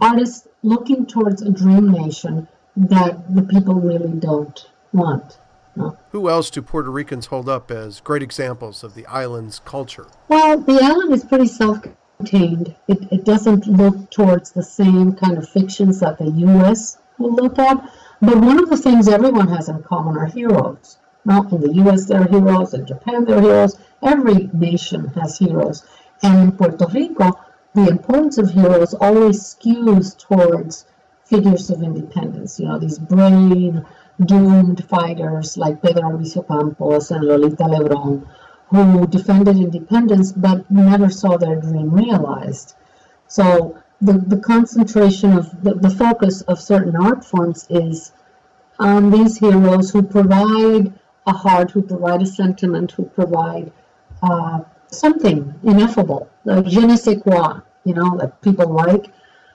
artists 0.00 0.46
looking 0.62 1.06
towards 1.06 1.42
a 1.42 1.50
dream 1.50 1.90
nation 1.90 2.46
that 2.76 3.34
the 3.34 3.42
people 3.42 3.74
really 3.74 4.12
don't 4.12 4.66
want. 4.92 5.38
No. 5.76 5.96
Who 6.10 6.28
else 6.28 6.50
do 6.50 6.62
Puerto 6.62 6.90
Ricans 6.90 7.26
hold 7.26 7.48
up 7.48 7.70
as 7.70 8.00
great 8.00 8.22
examples 8.22 8.82
of 8.82 8.94
the 8.94 9.06
island's 9.06 9.60
culture? 9.60 10.06
Well, 10.28 10.58
the 10.58 10.80
island 10.82 11.12
is 11.12 11.24
pretty 11.24 11.46
self 11.46 11.78
contained. 12.18 12.74
It, 12.88 13.12
it 13.12 13.24
doesn't 13.24 13.66
look 13.66 14.10
towards 14.10 14.50
the 14.50 14.62
same 14.62 15.12
kind 15.12 15.38
of 15.38 15.48
fictions 15.48 16.00
that 16.00 16.18
the 16.18 16.30
U.S. 16.30 16.98
will 17.18 17.34
look 17.34 17.58
at. 17.58 17.76
But 18.20 18.38
one 18.38 18.62
of 18.62 18.68
the 18.68 18.76
things 18.76 19.08
everyone 19.08 19.48
has 19.48 19.68
in 19.68 19.82
common 19.82 20.18
are 20.18 20.26
heroes. 20.26 20.98
Now, 21.24 21.42
in 21.48 21.60
the 21.60 21.72
U.S., 21.74 22.06
there 22.06 22.22
are 22.22 22.28
heroes. 22.28 22.74
In 22.74 22.86
Japan, 22.86 23.24
there 23.24 23.38
are 23.38 23.42
heroes. 23.42 23.76
Every 24.02 24.50
nation 24.52 25.06
has 25.14 25.38
heroes. 25.38 25.84
And 26.22 26.38
in 26.40 26.52
Puerto 26.52 26.86
Rico, 26.92 27.32
the 27.74 27.88
importance 27.88 28.38
of 28.38 28.50
heroes 28.50 28.94
always 28.94 29.40
skews 29.40 30.18
towards 30.18 30.86
figures 31.24 31.70
of 31.70 31.82
independence. 31.82 32.58
You 32.58 32.66
know, 32.66 32.78
these 32.78 32.98
brave, 32.98 33.80
doomed 34.24 34.84
fighters 34.84 35.56
like 35.56 35.82
Pedro 35.82 36.02
Albizu 36.10 36.46
Campos 36.46 37.10
and 37.10 37.24
Lolita 37.24 37.64
Lebron, 37.64 38.26
who 38.68 39.06
defended 39.06 39.56
independence 39.56 40.32
but 40.32 40.70
never 40.70 41.08
saw 41.10 41.36
their 41.36 41.56
dream 41.56 41.90
realized. 41.90 42.74
So 43.28 43.78
the, 44.00 44.14
the 44.14 44.38
concentration 44.38 45.32
of 45.32 45.62
the, 45.62 45.74
the 45.74 45.90
focus 45.90 46.42
of 46.42 46.60
certain 46.60 46.96
art 46.96 47.24
forms 47.24 47.66
is 47.70 48.12
on 48.78 49.10
these 49.10 49.38
heroes 49.38 49.90
who 49.90 50.02
provide 50.02 50.92
a 51.26 51.32
heart, 51.32 51.70
who 51.70 51.82
provide 51.82 52.22
a 52.22 52.26
sentiment, 52.26 52.92
who 52.92 53.04
provide 53.04 53.72
uh, 54.22 54.60
something 54.90 55.54
ineffable, 55.62 56.28
like 56.44 56.66
je 56.66 56.80
ne 56.80 56.96
sais 56.96 57.20
quoi, 57.22 57.60
you 57.84 57.94
know, 57.94 58.16
that 58.18 58.40
people 58.42 58.68
like. 58.68 59.12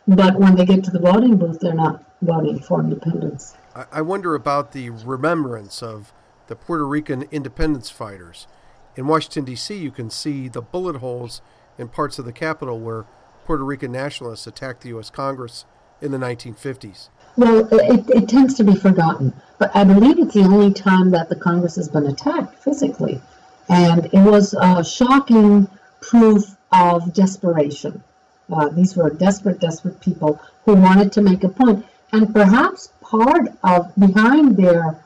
But 0.07 0.39
when 0.39 0.55
they 0.55 0.65
get 0.65 0.83
to 0.83 0.91
the 0.91 0.99
voting 0.99 1.37
booth, 1.37 1.59
they're 1.59 1.73
not 1.73 2.03
voting 2.21 2.59
for 2.59 2.79
independence. 2.79 3.55
I 3.91 4.01
wonder 4.01 4.35
about 4.35 4.71
the 4.71 4.89
remembrance 4.89 5.83
of 5.83 6.13
the 6.47 6.55
Puerto 6.55 6.87
Rican 6.87 7.23
independence 7.31 7.89
fighters. 7.89 8.47
In 8.95 9.07
Washington, 9.07 9.43
D.C., 9.43 9.75
you 9.75 9.91
can 9.91 10.09
see 10.09 10.47
the 10.47 10.61
bullet 10.61 10.97
holes 10.97 11.41
in 11.77 11.89
parts 11.89 12.17
of 12.17 12.23
the 12.23 12.31
Capitol 12.31 12.79
where 12.79 13.05
Puerto 13.43 13.65
Rican 13.65 13.91
nationalists 13.91 14.47
attacked 14.47 14.81
the 14.81 14.89
U.S. 14.89 15.09
Congress 15.09 15.65
in 16.01 16.11
the 16.11 16.17
1950s. 16.17 17.09
Well, 17.35 17.67
it, 17.73 18.09
it 18.09 18.29
tends 18.29 18.53
to 18.55 18.63
be 18.63 18.75
forgotten, 18.75 19.33
but 19.57 19.75
I 19.75 19.83
believe 19.83 20.19
it's 20.19 20.35
the 20.35 20.43
only 20.43 20.73
time 20.73 21.11
that 21.11 21.27
the 21.27 21.35
Congress 21.35 21.75
has 21.75 21.89
been 21.89 22.05
attacked 22.05 22.57
physically. 22.63 23.21
And 23.67 24.05
it 24.05 24.21
was 24.21 24.53
a 24.53 24.85
shocking 24.85 25.67
proof 26.01 26.55
of 26.71 27.13
desperation. 27.13 28.01
Uh, 28.49 28.69
these 28.69 28.95
were 28.95 29.09
desperate, 29.09 29.59
desperate 29.59 29.99
people 29.99 30.39
who 30.63 30.75
wanted 30.75 31.11
to 31.13 31.21
make 31.21 31.43
a 31.43 31.49
point. 31.49 31.85
And 32.11 32.33
perhaps 32.33 32.89
part 33.01 33.49
of 33.63 33.93
behind 33.95 34.57
their 34.57 34.97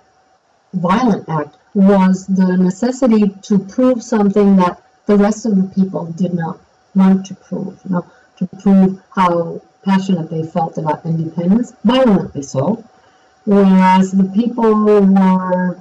violent 0.74 1.27
act 1.27 1.56
was 1.74 2.27
the 2.27 2.58
necessity 2.58 3.29
to 3.44 3.60
prove 3.60 4.03
something 4.03 4.56
that 4.58 4.82
the 5.06 5.18
rest 5.18 5.46
of 5.46 5.56
the 5.56 5.63
people 5.75 6.06
did 6.06 6.34
not 6.34 6.60
want 6.96 7.25
to 7.27 7.36
prove, 7.36 7.79
you 7.86 7.91
know, 7.91 8.06
to 8.38 8.48
prove 8.62 9.01
how 9.15 9.62
passionate 9.84 10.29
they 10.29 10.44
felt 10.44 10.77
about 10.77 11.06
independence, 11.06 11.74
violently 11.84 12.41
so, 12.41 12.84
whereas 13.46 14.12
the 14.12 14.25
people 14.25 14.74
were 14.75 15.79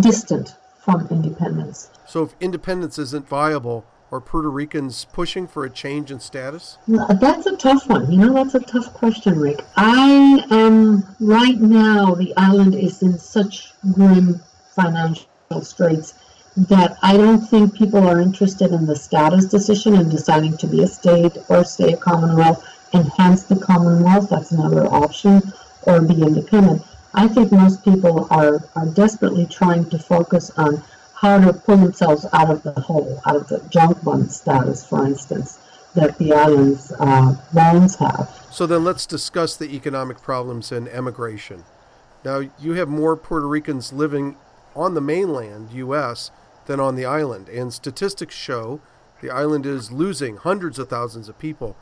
distant 0.00 0.54
from 0.84 1.06
independence. 1.10 1.90
So 2.06 2.24
if 2.24 2.34
independence 2.40 2.98
isn't 2.98 3.28
viable, 3.28 3.84
or 4.10 4.20
Puerto 4.20 4.50
Ricans 4.50 5.06
pushing 5.12 5.46
for 5.46 5.64
a 5.64 5.70
change 5.70 6.10
in 6.10 6.20
status? 6.20 6.78
That's 6.88 7.46
a 7.46 7.56
tough 7.56 7.88
one. 7.88 8.10
You 8.10 8.18
know, 8.18 8.32
that's 8.32 8.54
a 8.54 8.60
tough 8.60 8.92
question, 8.94 9.38
Rick. 9.38 9.60
I 9.76 10.44
am 10.50 11.04
right 11.20 11.60
now, 11.60 12.14
the 12.14 12.34
island 12.36 12.74
is 12.74 13.02
in 13.02 13.18
such 13.18 13.72
grim 13.92 14.40
financial 14.74 15.26
straits 15.62 16.14
that 16.56 16.98
I 17.02 17.16
don't 17.16 17.40
think 17.40 17.74
people 17.74 18.06
are 18.06 18.20
interested 18.20 18.72
in 18.72 18.86
the 18.86 18.96
status 18.96 19.46
decision 19.46 19.94
and 19.94 20.10
deciding 20.10 20.56
to 20.58 20.66
be 20.66 20.82
a 20.82 20.86
state 20.86 21.36
or 21.48 21.64
stay 21.64 21.92
a 21.92 21.96
Commonwealth, 21.96 22.64
enhance 22.92 23.44
the 23.44 23.56
Commonwealth, 23.56 24.30
that's 24.30 24.50
another 24.50 24.86
option, 24.86 25.40
or 25.84 26.02
be 26.02 26.20
independent. 26.20 26.82
I 27.14 27.28
think 27.28 27.52
most 27.52 27.84
people 27.84 28.26
are, 28.30 28.60
are 28.76 28.86
desperately 28.86 29.46
trying 29.46 29.88
to 29.90 29.98
focus 29.98 30.50
on 30.56 30.82
how 31.20 31.38
to 31.38 31.52
pull 31.52 31.76
themselves 31.76 32.24
out 32.32 32.48
of 32.50 32.62
the 32.62 32.72
hole, 32.72 33.20
out 33.26 33.36
of 33.36 33.46
the 33.48 33.62
junk 33.68 34.02
bond 34.02 34.32
status, 34.32 34.86
for 34.86 35.04
instance, 35.04 35.58
that 35.94 36.16
the 36.16 36.32
island's 36.32 36.92
uh, 36.98 37.36
bonds 37.52 37.96
have. 37.96 38.46
So 38.50 38.66
then 38.66 38.84
let's 38.84 39.04
discuss 39.04 39.54
the 39.54 39.76
economic 39.76 40.22
problems 40.22 40.72
and 40.72 40.88
emigration. 40.88 41.64
Now, 42.24 42.48
you 42.58 42.72
have 42.72 42.88
more 42.88 43.18
Puerto 43.18 43.46
Ricans 43.46 43.92
living 43.92 44.36
on 44.74 44.94
the 44.94 45.02
mainland 45.02 45.72
U.S. 45.72 46.30
than 46.64 46.80
on 46.80 46.96
the 46.96 47.04
island, 47.04 47.50
and 47.50 47.70
statistics 47.70 48.34
show 48.34 48.80
the 49.20 49.30
island 49.30 49.66
is 49.66 49.92
losing 49.92 50.38
hundreds 50.38 50.78
of 50.78 50.88
thousands 50.88 51.28
of 51.28 51.38
people. 51.38 51.76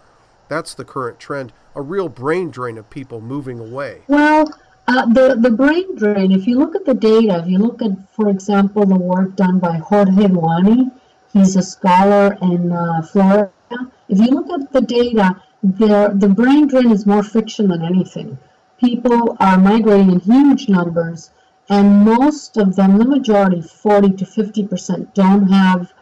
That's 0.49 0.75
the 0.75 0.85
current 0.85 1.21
trend, 1.21 1.53
a 1.77 1.83
real 1.83 2.09
brain 2.09 2.51
drain 2.51 2.77
of 2.77 2.91
people 2.91 3.21
moving 3.21 3.61
away. 3.61 4.03
Well, 4.09 4.49
uh, 4.89 5.05
the, 5.05 5.37
the 5.39 5.51
brain 5.51 5.95
drain, 5.97 6.33
if 6.33 6.47
you 6.47 6.59
look 6.59 6.75
at 6.75 6.87
the 6.87 6.95
data, 6.95 7.41
if 7.43 7.47
you 7.47 7.59
look 7.59 7.83
at, 7.83 7.93
for 8.11 8.31
example, 8.31 8.87
the 8.87 8.97
work 8.97 9.37
done 9.37 9.59
by 9.59 9.77
Jorge 9.77 10.29
Duany, 10.29 10.91
he's 11.31 11.57
a 11.57 11.63
scholar 11.63 12.39
in 12.41 12.73
uh, 12.73 13.03
Florida. 13.03 13.53
If 14.09 14.19
you 14.19 14.29
look 14.29 14.49
at 14.49 14.73
the 14.73 14.81
data, 14.81 15.43
the, 15.63 16.13
the 16.15 16.29
brain 16.29 16.69
drain 16.69 16.91
is 16.91 17.05
more 17.05 17.23
fiction 17.23 17.69
than 17.69 17.83
anything. 17.83 18.39
People 18.81 19.37
are 19.41 19.59
migrating 19.59 20.11
in 20.11 20.21
huge 20.21 20.71
numbers, 20.71 21.33
and 21.69 22.05
most 22.07 22.57
of 22.57 22.75
them, 22.75 22.97
the 22.97 23.05
majority, 23.05 23.61
40 23.61 24.13
to 24.13 24.25
50%, 24.25 25.13
don't 25.13 25.49
have 25.49 25.93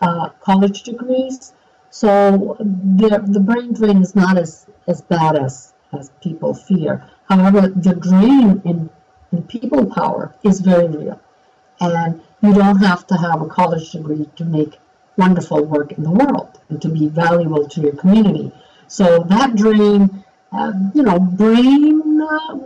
uh, 0.00 0.28
college 0.40 0.84
degrees. 0.84 1.52
So 1.90 2.56
the, 2.60 3.24
the 3.26 3.40
brain 3.40 3.72
drain 3.72 4.02
is 4.02 4.14
not 4.14 4.38
as, 4.38 4.66
as 4.86 5.00
bad 5.00 5.34
as, 5.34 5.72
as 5.92 6.10
people 6.22 6.54
fear. 6.54 7.04
However, 7.28 7.68
the 7.68 7.94
drain 7.94 8.62
in, 8.64 8.90
in 9.32 9.42
people 9.44 9.86
power 9.86 10.34
is 10.42 10.60
very 10.60 10.88
real. 10.88 11.20
And 11.80 12.20
you 12.42 12.54
don't 12.54 12.78
have 12.78 13.06
to 13.08 13.16
have 13.16 13.42
a 13.42 13.46
college 13.46 13.90
degree 13.92 14.28
to 14.36 14.44
make 14.44 14.78
wonderful 15.16 15.64
work 15.64 15.92
in 15.92 16.02
the 16.02 16.10
world 16.10 16.60
and 16.68 16.80
to 16.82 16.88
be 16.88 17.08
valuable 17.08 17.66
to 17.68 17.80
your 17.80 17.92
community. 17.92 18.52
So 18.88 19.24
that 19.28 19.56
drain, 19.56 20.24
uh, 20.52 20.72
you 20.94 21.02
know, 21.02 21.18
brain, 21.18 22.20
uh, 22.20 22.58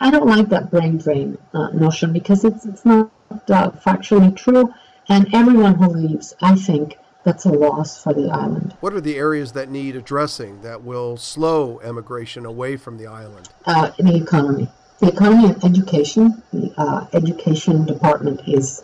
I 0.00 0.10
don't 0.10 0.26
like 0.26 0.48
that 0.50 0.70
brain 0.70 0.98
drain 0.98 1.38
uh, 1.52 1.68
notion 1.70 2.12
because 2.12 2.44
it's, 2.44 2.64
it's 2.66 2.84
not 2.84 3.10
uh, 3.30 3.70
factually 3.70 4.34
true. 4.36 4.72
And 5.08 5.34
everyone 5.34 5.74
who 5.74 5.88
leaves, 5.88 6.34
I 6.42 6.54
think, 6.54 6.98
that's 7.24 7.44
a 7.44 7.50
loss 7.50 8.02
for 8.02 8.14
the 8.14 8.30
island. 8.30 8.76
What 8.80 8.92
are 8.94 9.00
the 9.00 9.16
areas 9.16 9.52
that 9.52 9.68
need 9.68 9.96
addressing 9.96 10.62
that 10.62 10.82
will 10.82 11.16
slow 11.16 11.80
emigration 11.80 12.46
away 12.46 12.76
from 12.76 12.98
the 12.98 13.06
island? 13.06 13.48
Uh, 13.66 13.90
the 13.98 14.16
economy. 14.16 14.68
The 15.00 15.08
economy 15.08 15.52
and 15.52 15.64
education. 15.64 16.42
The 16.52 16.72
uh, 16.76 17.06
education 17.12 17.84
department 17.84 18.40
is 18.48 18.82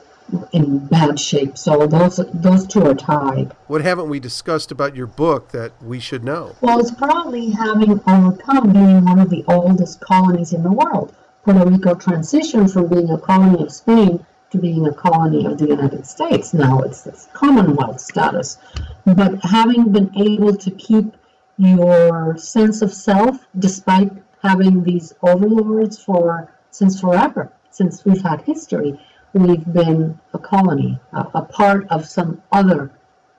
in 0.52 0.86
bad 0.86 1.18
shape. 1.18 1.56
So 1.56 1.86
those 1.86 2.16
those 2.32 2.66
two 2.66 2.82
are 2.84 2.94
tied. 2.94 3.52
What 3.66 3.82
haven't 3.82 4.08
we 4.08 4.20
discussed 4.20 4.70
about 4.72 4.96
your 4.96 5.06
book 5.06 5.50
that 5.52 5.72
we 5.82 6.00
should 6.00 6.24
know? 6.24 6.56
Well, 6.60 6.78
it's 6.80 6.90
probably 6.90 7.50
having 7.50 8.00
overcome 8.06 8.72
being 8.72 9.04
one 9.04 9.18
of 9.18 9.30
the 9.30 9.44
oldest 9.48 10.00
colonies 10.00 10.52
in 10.52 10.62
the 10.62 10.72
world. 10.72 11.14
Puerto 11.44 11.68
Rico 11.68 11.94
transitioned 11.94 12.72
from 12.72 12.88
being 12.88 13.10
a 13.10 13.18
colony 13.18 13.62
of 13.62 13.72
Spain 13.72 14.24
to 14.54 14.60
being 14.60 14.86
a 14.86 14.94
colony 14.94 15.44
of 15.46 15.58
the 15.58 15.66
United 15.66 16.06
States. 16.06 16.54
Now 16.54 16.78
it's 16.80 17.02
this 17.02 17.28
Commonwealth 17.32 18.00
status. 18.00 18.58
But 19.04 19.44
having 19.44 19.90
been 19.90 20.10
able 20.16 20.56
to 20.56 20.70
keep 20.70 21.16
your 21.56 22.36
sense 22.36 22.80
of 22.80 22.92
self, 22.92 23.36
despite 23.58 24.12
having 24.42 24.84
these 24.84 25.12
overlords 25.22 26.02
for 26.02 26.52
since 26.70 27.00
forever, 27.00 27.52
since 27.70 28.04
we've 28.04 28.22
had 28.22 28.42
history. 28.42 28.98
We've 29.32 29.66
been 29.72 30.20
a 30.32 30.38
colony, 30.38 31.00
a, 31.12 31.26
a 31.34 31.42
part 31.42 31.88
of 31.90 32.06
some 32.06 32.40
other 32.52 32.92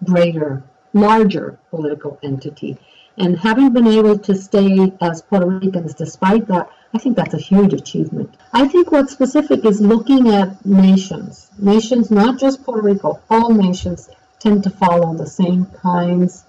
greater, 0.04 0.64
larger 0.94 1.58
political 1.70 2.20
entity. 2.22 2.78
And 3.18 3.40
having 3.40 3.72
been 3.72 3.88
able 3.88 4.18
to 4.20 4.36
stay 4.36 4.92
as 5.02 5.22
Puerto 5.22 5.48
Ricans 5.48 5.94
despite 5.94 6.48
that, 6.48 6.70
I 6.94 6.98
think 6.98 7.16
that's 7.16 7.34
a 7.34 7.38
huge 7.38 7.74
achievement. 7.74 8.36
I 8.54 8.68
think 8.68 8.92
what's 8.92 9.14
specific 9.14 9.66
is 9.66 9.80
looking 9.80 10.30
at 10.30 10.66
nations. 10.66 11.50
Nations, 11.58 12.12
not 12.12 12.40
just 12.40 12.64
Puerto 12.64 12.82
Rico, 12.82 13.22
all 13.30 13.54
nations 13.54 14.10
tend 14.40 14.64
to 14.64 14.70
follow 14.70 15.14
the 15.14 15.28
same 15.28 15.66
kinds 15.66 16.44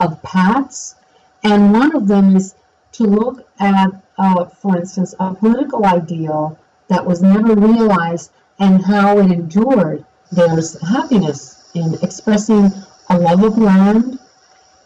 of 0.00 0.22
paths. 0.22 0.94
And 1.42 1.72
one 1.72 1.94
of 1.96 2.06
them 2.06 2.36
is 2.36 2.54
to 2.92 3.04
look 3.04 3.48
at, 3.58 3.90
uh, 4.18 4.44
for 4.46 4.76
instance, 4.76 5.14
a 5.18 5.34
political 5.34 5.84
ideal 5.84 6.58
that 6.88 7.04
was 7.04 7.22
never 7.22 7.54
realized 7.54 8.30
and 8.58 8.84
how 8.84 9.18
it 9.18 9.30
endured. 9.30 10.04
There's 10.30 10.80
happiness 10.80 11.70
in 11.74 11.94
expressing 12.02 12.70
a 13.08 13.18
love 13.18 13.42
of 13.42 13.58
land, 13.58 14.18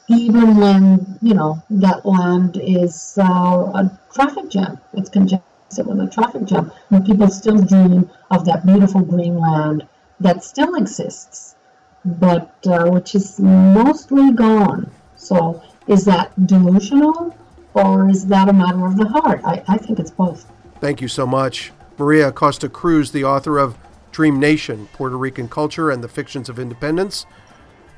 even 0.09 0.57
when 0.57 1.19
you 1.21 1.35
know 1.35 1.63
that 1.71 2.07
land 2.07 2.61
is 2.63 3.19
uh, 3.19 3.25
a 3.25 3.99
traffic 4.13 4.49
jam. 4.49 4.79
It's 4.93 5.11
congested 5.11 5.87
with 5.87 6.01
a 6.01 6.07
traffic 6.07 6.45
jam, 6.45 6.71
and 6.91 7.05
people 7.05 7.29
still 7.29 7.59
dream 7.59 8.11
of 8.31 8.45
that 8.45 8.65
beautiful 8.65 9.01
green 9.01 9.39
land 9.39 9.87
that 10.21 10.45
still 10.45 10.75
exists, 10.77 11.57
but 12.05 12.55
uh, 12.67 12.89
which 12.91 13.15
is 13.15 13.41
mostly 13.41 14.33
gone. 14.33 14.91
So, 15.17 15.63
is 15.87 16.05
that 16.05 16.31
delusional, 16.47 17.35
or 17.75 18.09
is 18.09 18.27
that 18.27 18.49
a 18.49 18.53
matter 18.53 18.87
of 18.87 18.97
the 18.97 19.09
heart? 19.09 19.41
I, 19.45 19.63
I 19.67 19.77
think 19.77 19.99
it's 19.99 20.11
both. 20.11 20.47
Thank 20.81 21.01
you 21.01 21.09
so 21.09 21.27
much, 21.27 21.73
Maria 21.99 22.29
Acosta 22.29 22.69
Cruz, 22.69 23.11
the 23.11 23.25
author 23.25 23.59
of 23.59 23.77
Dream 24.13 24.39
Nation 24.39 24.89
Puerto 24.93 25.17
Rican 25.17 25.49
Culture 25.49 25.91
and 25.91 26.03
the 26.03 26.09
Fictions 26.09 26.49
of 26.49 26.59
Independence 26.59 27.27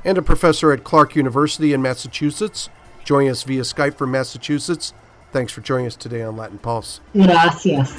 and 0.04 0.18
a 0.18 0.22
professor 0.22 0.72
at 0.72 0.84
Clark 0.84 1.16
University 1.16 1.72
in 1.72 1.82
Massachusetts, 1.82 2.68
joining 3.04 3.30
us 3.30 3.42
via 3.42 3.62
Skype 3.62 3.94
from 3.94 4.10
Massachusetts. 4.10 4.92
Thanks 5.32 5.52
for 5.52 5.60
joining 5.60 5.86
us 5.86 5.96
today 5.96 6.22
on 6.22 6.36
Latin 6.36 6.58
Pulse. 6.58 7.00
Gracias. 7.12 7.92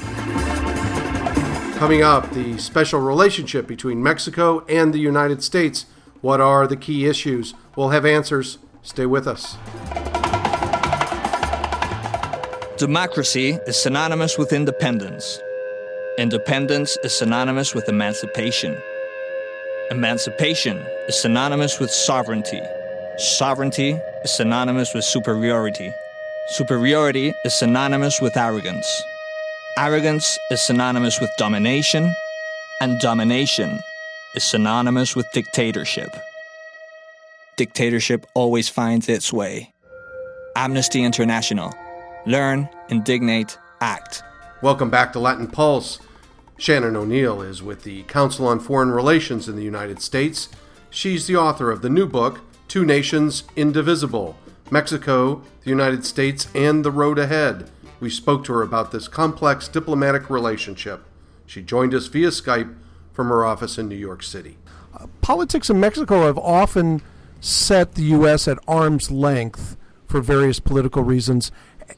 Coming 1.77 2.01
up, 2.01 2.32
the 2.32 2.58
special 2.58 3.00
relationship 3.00 3.68
between 3.68 4.03
Mexico 4.03 4.65
and 4.68 4.94
the 4.94 5.00
United 5.00 5.44
States. 5.44 5.86
What 6.22 6.41
are 6.41 6.68
the 6.68 6.75
key 6.75 7.06
issues? 7.06 7.53
We'll 7.75 7.89
have 7.89 8.06
answers. 8.06 8.58
Stay 8.82 9.06
with 9.06 9.27
us. 9.27 9.56
Democracy 12.77 13.60
is 13.68 13.82
synonymous 13.82 14.38
with 14.38 14.51
independence. 14.51 15.39
Independence 16.18 16.98
is 17.03 17.13
synonymous 17.13 17.74
with 17.74 17.88
emancipation. 17.88 18.77
Emancipation 19.91 20.77
is 21.08 21.19
synonymous 21.19 21.79
with 21.79 21.89
sovereignty. 21.89 22.62
Sovereignty 23.17 24.00
is 24.24 24.29
synonymous 24.29 24.93
with 24.93 25.03
superiority. 25.03 25.91
Superiority 26.50 27.34
is 27.43 27.58
synonymous 27.58 28.22
with 28.22 28.38
arrogance. 28.38 28.86
Arrogance 29.79 30.38
is 30.51 30.62
synonymous 30.62 31.19
with 31.19 31.31
domination, 31.39 32.13
and 32.81 33.00
domination 33.00 33.79
is 34.36 34.43
synonymous 34.43 35.15
with 35.15 35.25
dictatorship. 35.34 36.15
Dictatorship 37.58 38.27
always 38.36 38.69
finds 38.69 39.10
its 39.10 39.34
way. 39.34 39.74
Amnesty 40.55 41.03
International. 41.03 41.74
Learn, 42.27 42.69
indignate, 42.89 43.58
act. 43.81 44.22
Welcome 44.62 44.91
back 44.91 45.13
to 45.13 45.19
Latin 45.19 45.48
Pulse. 45.48 45.98
Shannon 46.60 46.98
O'Neil 46.98 47.41
is 47.41 47.63
with 47.63 47.84
the 47.84 48.04
Council 48.04 48.45
on 48.45 48.60
Foreign 48.60 48.91
Relations 48.91 49.48
in 49.48 49.56
the 49.56 49.63
United 49.63 50.02
States. 50.02 50.50
She's 50.89 51.26
the 51.26 51.38
author 51.38 51.72
of 51.72 51.82
the 51.82 51.89
new 51.89 52.06
book, 52.06 52.41
Two 52.67 52.84
Nations 52.84 53.45
Indivisible 53.56 54.38
Mexico, 54.69 55.41
the 55.63 55.69
United 55.69 56.06
States, 56.06 56.48
and 56.54 56.84
the 56.84 56.91
Road 56.91 57.17
Ahead. 57.17 57.72
We 58.02 58.10
spoke 58.10 58.43
to 58.43 58.54
her 58.54 58.62
about 58.62 58.91
this 58.91 59.08
complex 59.08 59.69
diplomatic 59.69 60.30
relationship. 60.30 61.06
She 61.45 61.62
joined 61.62 61.93
us 61.93 62.08
via 62.08 62.28
Skype 62.28 62.76
from 63.13 63.30
her 63.30 63.45
office 63.45 63.78
in 63.78 63.88
New 63.88 63.95
York 63.95 64.22
City. 64.22 64.58
Uh, 64.93 65.08
politics 65.22 65.69
in 65.69 65.80
Mexico 65.80 66.26
have 66.26 66.38
often 66.38 67.02
set 67.39 67.95
the 67.95 68.04
U.S. 68.04 68.50
at 68.50 68.60
arm's 68.67 69.10
length 69.10 69.78
for 70.06 70.19
various 70.19 70.60
political 70.60 71.04
reasons. 71.04 71.54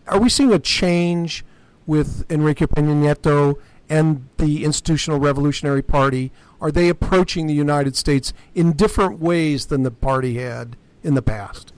Are 0.07 0.19
we 0.19 0.29
seeing 0.29 0.53
a 0.53 0.59
change 0.59 1.43
with 1.87 2.29
Enrique 2.31 2.67
Peña 2.67 2.95
Nieto 2.95 3.59
and 3.91 4.29
the 4.37 4.63
Institutional 4.63 5.19
Revolutionary 5.19 5.81
Party, 5.81 6.31
are 6.61 6.71
they 6.71 6.87
approaching 6.87 7.45
the 7.45 7.53
United 7.53 7.97
States 7.97 8.31
in 8.55 8.71
different 8.71 9.19
ways 9.19 9.65
than 9.65 9.83
the 9.83 9.91
party 9.91 10.37
had 10.37 10.77
in 11.03 11.13
the 11.13 11.21
past? 11.21 11.73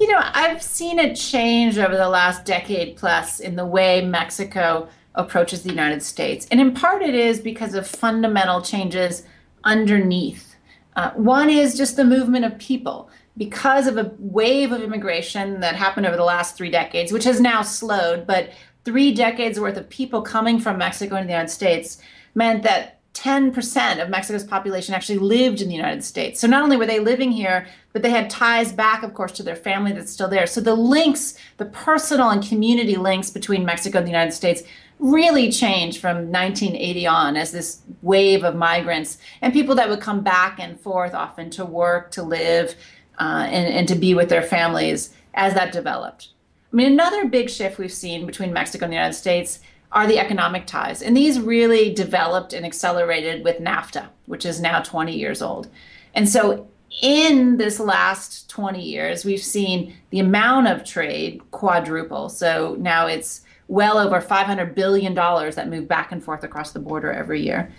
You 0.00 0.08
know, 0.10 0.20
I've 0.22 0.62
seen 0.62 0.98
a 0.98 1.14
change 1.14 1.76
over 1.76 1.94
the 1.94 2.08
last 2.08 2.46
decade 2.46 2.96
plus 2.96 3.38
in 3.38 3.56
the 3.56 3.66
way 3.66 4.04
Mexico 4.04 4.88
approaches 5.14 5.62
the 5.62 5.68
United 5.68 6.02
States. 6.02 6.48
And 6.50 6.58
in 6.58 6.72
part, 6.72 7.02
it 7.02 7.14
is 7.14 7.38
because 7.38 7.74
of 7.74 7.86
fundamental 7.86 8.62
changes 8.62 9.24
underneath. 9.62 10.56
Uh, 10.96 11.10
one 11.10 11.50
is 11.50 11.76
just 11.76 11.96
the 11.96 12.04
movement 12.04 12.46
of 12.46 12.56
people. 12.58 13.10
Because 13.36 13.86
of 13.86 13.98
a 13.98 14.12
wave 14.18 14.72
of 14.72 14.82
immigration 14.82 15.60
that 15.60 15.74
happened 15.74 16.06
over 16.06 16.16
the 16.16 16.24
last 16.24 16.56
three 16.56 16.70
decades, 16.70 17.12
which 17.12 17.24
has 17.24 17.40
now 17.40 17.62
slowed, 17.62 18.26
but 18.26 18.50
three 18.84 19.12
decades 19.12 19.60
worth 19.60 19.76
of 19.76 19.88
people 19.88 20.22
coming 20.22 20.58
from 20.58 20.78
Mexico 20.78 21.16
into 21.16 21.26
the 21.26 21.32
United 21.32 21.50
States 21.50 21.98
meant 22.34 22.62
that 22.62 22.98
10% 23.14 24.02
of 24.02 24.08
Mexico's 24.08 24.44
population 24.44 24.94
actually 24.94 25.18
lived 25.18 25.60
in 25.60 25.68
the 25.68 25.74
United 25.74 26.02
States. 26.02 26.40
So 26.40 26.46
not 26.46 26.62
only 26.62 26.78
were 26.78 26.86
they 26.86 26.98
living 26.98 27.30
here, 27.30 27.66
but 27.92 28.02
they 28.02 28.10
had 28.10 28.30
ties 28.30 28.72
back, 28.72 29.02
of 29.02 29.12
course, 29.12 29.32
to 29.32 29.42
their 29.42 29.56
family 29.56 29.92
that's 29.92 30.10
still 30.10 30.28
there. 30.28 30.46
So 30.46 30.62
the 30.62 30.74
links, 30.74 31.34
the 31.58 31.66
personal 31.66 32.30
and 32.30 32.42
community 32.42 32.96
links 32.96 33.28
between 33.28 33.66
Mexico 33.66 33.98
and 33.98 34.06
the 34.06 34.10
United 34.10 34.32
States 34.32 34.62
really 34.98 35.52
changed 35.52 36.00
from 36.00 36.30
1980 36.30 37.06
on 37.06 37.36
as 37.36 37.52
this 37.52 37.82
wave 38.00 38.44
of 38.44 38.54
migrants 38.54 39.18
and 39.42 39.52
people 39.52 39.74
that 39.74 39.90
would 39.90 40.00
come 40.00 40.22
back 40.22 40.58
and 40.58 40.80
forth 40.80 41.12
often 41.12 41.50
to 41.50 41.64
work, 41.64 42.12
to 42.12 42.22
live, 42.22 42.74
uh, 43.20 43.46
and, 43.50 43.74
and 43.74 43.88
to 43.88 43.94
be 43.94 44.14
with 44.14 44.30
their 44.30 44.42
families 44.42 45.14
as 45.34 45.52
that 45.54 45.72
developed. 45.72 46.28
I 46.72 46.76
mean, 46.76 46.92
another 46.92 47.26
big 47.26 47.50
shift 47.50 47.78
we've 47.78 47.92
seen 47.92 48.24
between 48.24 48.52
Mexico 48.52 48.84
and 48.84 48.92
the 48.92 48.96
United 48.96 49.14
States 49.14 49.60
are 49.92 50.06
the 50.06 50.18
economic 50.18 50.66
ties. 50.66 51.02
And 51.02 51.14
these 51.14 51.38
really 51.38 51.92
developed 51.92 52.54
and 52.54 52.64
accelerated 52.64 53.44
with 53.44 53.58
NAFTA, 53.58 54.08
which 54.26 54.46
is 54.46 54.60
now 54.60 54.80
20 54.80 55.14
years 55.14 55.42
old. 55.42 55.68
And 56.14 56.28
so 56.28 56.66
in 57.02 57.58
this 57.58 57.78
last 57.78 58.48
20 58.48 58.82
years, 58.82 59.24
we've 59.24 59.42
seen 59.42 59.94
the 60.10 60.20
amount 60.20 60.68
of 60.68 60.84
trade 60.84 61.42
quadruple. 61.50 62.30
So 62.30 62.76
now 62.78 63.06
it's 63.06 63.42
well 63.68 63.98
over 63.98 64.20
$500 64.20 64.74
billion 64.74 65.14
that 65.14 65.68
move 65.68 65.88
back 65.88 66.12
and 66.12 66.22
forth 66.22 66.42
across 66.42 66.72
the 66.72 66.78
border 66.78 67.12
every 67.12 67.42
year. 67.42 67.70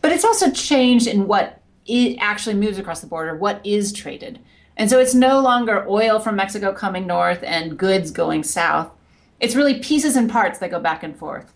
But 0.00 0.12
it's 0.12 0.24
also 0.24 0.50
changed 0.50 1.06
in 1.06 1.26
what 1.26 1.60
it 1.86 2.16
actually 2.20 2.54
moves 2.54 2.78
across 2.78 3.00
the 3.00 3.06
border, 3.06 3.36
what 3.36 3.64
is 3.64 3.92
traded. 3.92 4.38
And 4.78 4.88
so 4.88 5.00
it's 5.00 5.14
no 5.14 5.40
longer 5.40 5.84
oil 5.88 6.20
from 6.20 6.36
Mexico 6.36 6.72
coming 6.72 7.06
north 7.06 7.42
and 7.42 7.76
goods 7.76 8.12
going 8.12 8.44
south. 8.44 8.90
It's 9.40 9.56
really 9.56 9.80
pieces 9.80 10.14
and 10.16 10.30
parts 10.30 10.60
that 10.60 10.70
go 10.70 10.78
back 10.80 11.02
and 11.02 11.16
forth. 11.16 11.52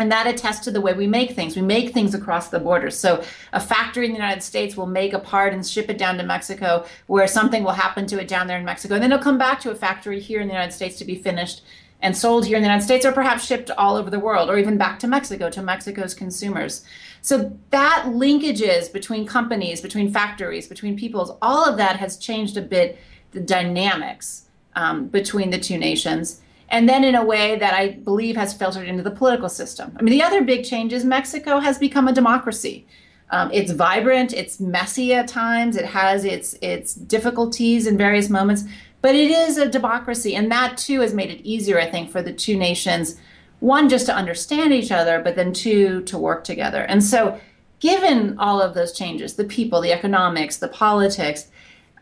And 0.00 0.12
that 0.12 0.26
attests 0.26 0.64
to 0.64 0.70
the 0.70 0.80
way 0.80 0.92
we 0.92 1.06
make 1.06 1.32
things. 1.32 1.56
We 1.56 1.62
make 1.62 1.92
things 1.92 2.14
across 2.14 2.50
the 2.50 2.60
border. 2.60 2.90
So 2.90 3.24
a 3.52 3.60
factory 3.60 4.06
in 4.06 4.12
the 4.12 4.18
United 4.18 4.42
States 4.42 4.76
will 4.76 4.86
make 4.86 5.12
a 5.12 5.18
part 5.18 5.52
and 5.52 5.66
ship 5.66 5.88
it 5.88 5.98
down 5.98 6.18
to 6.18 6.24
Mexico, 6.24 6.84
where 7.06 7.26
something 7.26 7.64
will 7.64 7.72
happen 7.72 8.06
to 8.08 8.20
it 8.20 8.28
down 8.28 8.46
there 8.46 8.58
in 8.58 8.64
Mexico. 8.64 8.94
And 8.94 9.02
then 9.02 9.12
it'll 9.12 9.22
come 9.22 9.38
back 9.38 9.60
to 9.60 9.70
a 9.70 9.74
factory 9.74 10.20
here 10.20 10.40
in 10.40 10.46
the 10.46 10.54
United 10.54 10.72
States 10.72 10.96
to 10.98 11.04
be 11.04 11.16
finished 11.16 11.62
and 12.00 12.16
sold 12.16 12.46
here 12.46 12.56
in 12.56 12.62
the 12.62 12.68
United 12.68 12.84
States, 12.84 13.04
or 13.04 13.12
perhaps 13.12 13.44
shipped 13.44 13.70
all 13.72 13.96
over 13.96 14.10
the 14.10 14.20
world, 14.20 14.48
or 14.48 14.58
even 14.58 14.78
back 14.78 14.98
to 15.00 15.08
Mexico, 15.08 15.50
to 15.50 15.62
Mexico's 15.62 16.14
consumers. 16.14 16.84
So 17.22 17.58
that 17.70 18.04
linkages 18.06 18.92
between 18.92 19.26
companies, 19.26 19.80
between 19.80 20.12
factories, 20.12 20.68
between 20.68 20.96
peoples, 20.96 21.32
all 21.42 21.64
of 21.64 21.76
that 21.78 21.96
has 21.96 22.16
changed 22.16 22.56
a 22.56 22.62
bit 22.62 22.98
the 23.32 23.40
dynamics 23.40 24.46
um, 24.76 25.08
between 25.08 25.50
the 25.50 25.58
two 25.58 25.76
nations. 25.76 26.40
And 26.70 26.88
then 26.88 27.02
in 27.02 27.14
a 27.14 27.24
way 27.24 27.58
that 27.58 27.74
I 27.74 27.92
believe 27.92 28.36
has 28.36 28.52
filtered 28.52 28.86
into 28.88 29.02
the 29.02 29.10
political 29.10 29.48
system. 29.48 29.96
I 29.98 30.02
mean, 30.02 30.12
the 30.12 30.22
other 30.22 30.42
big 30.42 30.64
change 30.64 30.92
is 30.92 31.04
Mexico 31.04 31.58
has 31.58 31.78
become 31.78 32.08
a 32.08 32.12
democracy. 32.12 32.86
Um, 33.30 33.50
it's 33.52 33.72
vibrant, 33.72 34.32
it's 34.32 34.58
messy 34.58 35.12
at 35.12 35.28
times, 35.28 35.76
it 35.76 35.84
has 35.84 36.24
its 36.24 36.54
its 36.62 36.94
difficulties 36.94 37.86
in 37.86 37.98
various 37.98 38.30
moments, 38.30 38.64
but 39.00 39.14
it 39.14 39.30
is 39.30 39.58
a 39.58 39.68
democracy, 39.68 40.34
and 40.34 40.50
that 40.50 40.76
too 40.76 41.00
has 41.00 41.14
made 41.14 41.30
it 41.30 41.46
easier, 41.46 41.78
I 41.78 41.90
think, 41.90 42.10
for 42.10 42.22
the 42.22 42.32
two 42.32 42.56
nations 42.56 43.16
one 43.60 43.88
just 43.88 44.06
to 44.06 44.14
understand 44.14 44.72
each 44.72 44.92
other 44.92 45.20
but 45.20 45.34
then 45.34 45.52
two 45.52 46.00
to 46.02 46.16
work 46.16 46.44
together 46.44 46.82
and 46.82 47.02
so 47.02 47.40
given 47.80 48.38
all 48.38 48.62
of 48.62 48.72
those 48.74 48.92
changes 48.92 49.34
the 49.34 49.42
people 49.42 49.80
the 49.80 49.92
economics 49.92 50.58
the 50.58 50.68
politics 50.68 51.48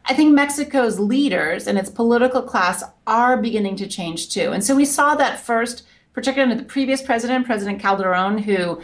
I 0.09 0.15
think 0.15 0.35
Mexico's 0.35 1.01
leaders 1.01 1.67
and 1.67 1.77
its 1.77 1.91
political 1.91 2.41
class 2.41 2.85
are 3.07 3.37
beginning 3.37 3.75
to 3.77 3.89
change 3.89 4.29
too. 4.29 4.53
And 4.53 4.63
so 4.63 4.77
we 4.77 4.85
saw 4.85 5.17
that 5.17 5.41
first, 5.41 5.85
particularly 6.13 6.53
under 6.53 6.63
the 6.63 6.69
previous 6.69 7.03
president, 7.03 7.45
President 7.45 7.81
Calderon, 7.81 8.39
who 8.39 8.81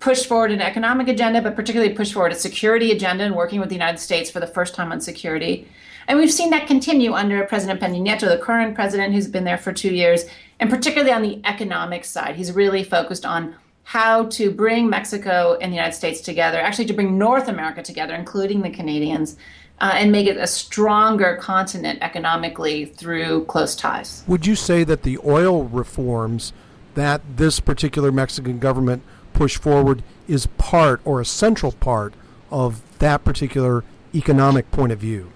pushed 0.00 0.26
forward 0.26 0.50
an 0.50 0.60
economic 0.60 1.06
agenda, 1.06 1.40
but 1.40 1.54
particularly 1.54 1.94
pushed 1.94 2.12
forward 2.12 2.32
a 2.32 2.34
security 2.34 2.90
agenda 2.90 3.22
and 3.22 3.36
working 3.36 3.60
with 3.60 3.68
the 3.68 3.74
United 3.74 3.98
States 3.98 4.30
for 4.30 4.40
the 4.40 4.48
first 4.48 4.74
time 4.74 4.90
on 4.90 5.00
security. 5.00 5.68
And 6.08 6.18
we've 6.18 6.32
seen 6.32 6.48
that 6.50 6.66
continue 6.66 7.12
under 7.12 7.44
President 7.44 7.80
Peña 7.80 8.00
Nieto, 8.00 8.28
the 8.28 8.38
current 8.38 8.74
president 8.74 9.12
who's 9.12 9.28
been 9.28 9.44
there 9.44 9.58
for 9.58 9.74
two 9.74 9.94
years, 9.94 10.24
and 10.58 10.70
particularly 10.70 11.12
on 11.12 11.20
the 11.20 11.38
economic 11.44 12.06
side. 12.06 12.34
He's 12.34 12.50
really 12.50 12.82
focused 12.82 13.26
on 13.26 13.54
how 13.84 14.24
to 14.24 14.50
bring 14.50 14.88
Mexico 14.88 15.58
and 15.60 15.70
the 15.70 15.76
United 15.76 15.94
States 15.94 16.22
together, 16.22 16.58
actually 16.58 16.86
to 16.86 16.94
bring 16.94 17.18
North 17.18 17.46
America 17.46 17.82
together, 17.82 18.14
including 18.14 18.62
the 18.62 18.70
Canadians, 18.70 19.36
uh, 19.82 19.92
and 19.96 20.10
make 20.10 20.26
it 20.26 20.38
a 20.38 20.46
stronger 20.46 21.36
continent 21.36 21.98
economically 22.00 22.86
through 22.86 23.44
close 23.44 23.76
ties. 23.76 24.24
Would 24.26 24.46
you 24.46 24.56
say 24.56 24.84
that 24.84 25.02
the 25.02 25.18
oil 25.26 25.64
reforms 25.64 26.54
that 26.94 27.20
this 27.36 27.60
particular 27.60 28.10
Mexican 28.10 28.58
government 28.58 29.02
pushed 29.34 29.62
forward 29.62 30.02
is 30.26 30.46
part 30.56 31.02
or 31.04 31.20
a 31.20 31.26
central 31.26 31.72
part 31.72 32.14
of 32.50 32.80
that 32.98 33.24
particular 33.24 33.84
economic 34.14 34.70
point 34.70 34.90
of 34.90 34.98
view? 34.98 35.32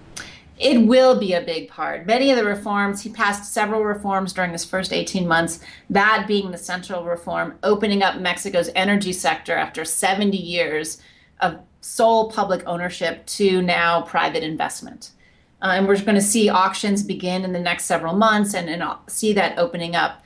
It 0.63 0.87
will 0.87 1.19
be 1.19 1.33
a 1.33 1.41
big 1.41 1.67
part. 1.67 2.07
Many 2.07 2.31
of 2.31 2.37
the 2.37 2.45
reforms, 2.45 3.01
he 3.01 3.09
passed 3.09 3.53
several 3.53 3.83
reforms 3.83 4.31
during 4.31 4.53
his 4.53 4.63
first 4.63 4.93
18 4.93 5.27
months, 5.27 5.59
that 5.89 6.23
being 6.25 6.51
the 6.51 6.57
central 6.57 7.03
reform, 7.03 7.55
opening 7.63 8.01
up 8.01 8.21
Mexico's 8.21 8.69
energy 8.73 9.11
sector 9.11 9.57
after 9.57 9.83
70 9.83 10.37
years 10.37 11.01
of 11.41 11.59
sole 11.81 12.31
public 12.31 12.63
ownership 12.65 13.25
to 13.25 13.61
now 13.61 14.03
private 14.03 14.41
investment. 14.41 15.11
Uh, 15.61 15.73
and 15.75 15.85
we're 15.85 15.99
going 15.99 16.15
to 16.15 16.21
see 16.21 16.47
auctions 16.47 17.03
begin 17.03 17.43
in 17.43 17.51
the 17.51 17.59
next 17.59 17.83
several 17.83 18.15
months 18.15 18.53
and, 18.53 18.69
and 18.69 18.83
see 19.07 19.33
that 19.33 19.57
opening 19.57 19.97
up. 19.97 20.23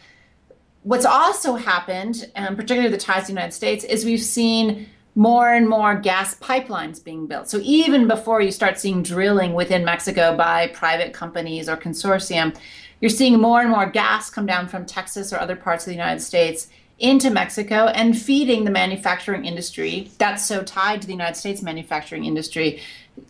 What's 0.83 1.05
also 1.05 1.55
happened, 1.55 2.31
and 2.35 2.55
particularly 2.55 2.89
the 2.89 2.97
ties 2.97 3.23
to 3.23 3.27
the 3.27 3.33
United 3.33 3.53
States, 3.53 3.83
is 3.83 4.05
we've 4.05 4.21
seen 4.21 4.87
more 5.17 5.51
and 5.51 5.67
more 5.67 5.95
gas 5.95 6.35
pipelines 6.35 7.03
being 7.03 7.25
built. 7.25 7.49
So 7.49 7.59
even 7.63 8.07
before 8.07 8.39
you 8.39 8.51
start 8.51 8.79
seeing 8.79 9.01
drilling 9.01 9.55
within 9.55 9.83
Mexico 9.83 10.37
by 10.37 10.67
private 10.67 11.11
companies 11.11 11.67
or 11.67 11.75
consortium, 11.75 12.55
you're 13.01 13.09
seeing 13.09 13.41
more 13.41 13.61
and 13.61 13.71
more 13.71 13.87
gas 13.87 14.29
come 14.29 14.45
down 14.45 14.67
from 14.67 14.85
Texas 14.85 15.33
or 15.33 15.39
other 15.39 15.55
parts 15.55 15.85
of 15.85 15.87
the 15.87 15.95
United 15.95 16.21
States 16.21 16.67
into 16.99 17.31
Mexico 17.31 17.87
and 17.87 18.15
feeding 18.15 18.63
the 18.63 18.69
manufacturing 18.69 19.45
industry 19.45 20.11
that's 20.19 20.45
so 20.45 20.61
tied 20.61 21.01
to 21.01 21.07
the 21.07 21.13
United 21.13 21.35
States 21.35 21.63
manufacturing 21.63 22.25
industry, 22.25 22.79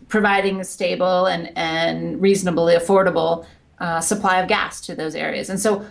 providing 0.09 0.59
a 0.59 0.65
stable 0.65 1.25
and, 1.27 1.53
and 1.57 2.21
reasonably 2.21 2.75
affordable 2.75 3.45
uh, 3.79 4.01
supply 4.01 4.41
of 4.41 4.49
gas 4.49 4.81
to 4.81 4.93
those 4.93 5.15
areas. 5.15 5.49
And 5.49 5.59
so 5.59 5.85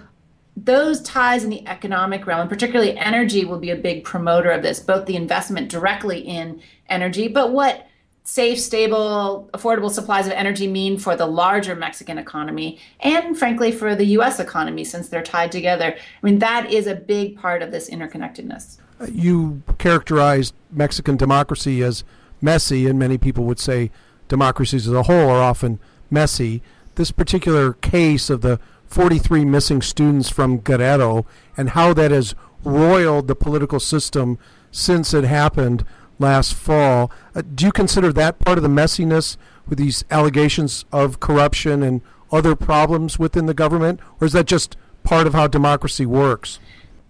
those 0.56 1.02
ties 1.02 1.44
in 1.44 1.50
the 1.50 1.66
economic 1.68 2.26
realm, 2.26 2.40
and 2.40 2.50
particularly 2.50 2.96
energy, 2.96 3.44
will 3.44 3.58
be 3.58 3.70
a 3.70 3.76
big 3.76 4.04
promoter 4.04 4.50
of 4.50 4.62
this, 4.62 4.80
both 4.80 5.06
the 5.06 5.16
investment 5.16 5.68
directly 5.68 6.20
in 6.20 6.62
energy, 6.88 7.28
but 7.28 7.52
what 7.52 7.86
safe, 8.24 8.58
stable, 8.58 9.48
affordable 9.54 9.90
supplies 9.90 10.26
of 10.26 10.32
energy 10.32 10.66
mean 10.66 10.98
for 10.98 11.14
the 11.14 11.26
larger 11.26 11.76
Mexican 11.76 12.18
economy 12.18 12.80
and, 13.00 13.38
frankly, 13.38 13.70
for 13.70 13.94
the 13.94 14.04
US 14.18 14.40
economy 14.40 14.82
since 14.82 15.08
they're 15.08 15.22
tied 15.22 15.52
together. 15.52 15.94
I 15.94 16.26
mean, 16.26 16.40
that 16.40 16.72
is 16.72 16.88
a 16.88 16.94
big 16.94 17.38
part 17.38 17.62
of 17.62 17.70
this 17.70 17.88
interconnectedness. 17.88 18.78
You 19.08 19.62
characterized 19.78 20.54
Mexican 20.72 21.16
democracy 21.16 21.82
as 21.82 22.02
messy, 22.40 22.88
and 22.88 22.98
many 22.98 23.16
people 23.16 23.44
would 23.44 23.60
say 23.60 23.90
democracies 24.26 24.88
as 24.88 24.94
a 24.94 25.04
whole 25.04 25.28
are 25.28 25.42
often 25.42 25.78
messy. 26.10 26.62
This 26.96 27.12
particular 27.12 27.74
case 27.74 28.28
of 28.28 28.40
the 28.40 28.58
43 28.88 29.44
missing 29.44 29.82
students 29.82 30.28
from 30.28 30.58
Guerrero 30.58 31.26
and 31.56 31.70
how 31.70 31.92
that 31.94 32.10
has 32.10 32.34
roiled 32.64 33.28
the 33.28 33.34
political 33.34 33.80
system 33.80 34.38
since 34.70 35.14
it 35.14 35.24
happened 35.24 35.84
last 36.18 36.54
fall. 36.54 37.10
Uh, 37.34 37.42
do 37.54 37.66
you 37.66 37.72
consider 37.72 38.12
that 38.12 38.38
part 38.38 38.58
of 38.58 38.62
the 38.62 38.68
messiness 38.68 39.36
with 39.68 39.78
these 39.78 40.04
allegations 40.10 40.84
of 40.92 41.20
corruption 41.20 41.82
and 41.82 42.00
other 42.32 42.56
problems 42.56 43.18
within 43.18 43.46
the 43.46 43.54
government, 43.54 44.00
or 44.20 44.26
is 44.26 44.32
that 44.32 44.46
just 44.46 44.76
part 45.04 45.26
of 45.26 45.34
how 45.34 45.46
democracy 45.46 46.06
works? 46.06 46.58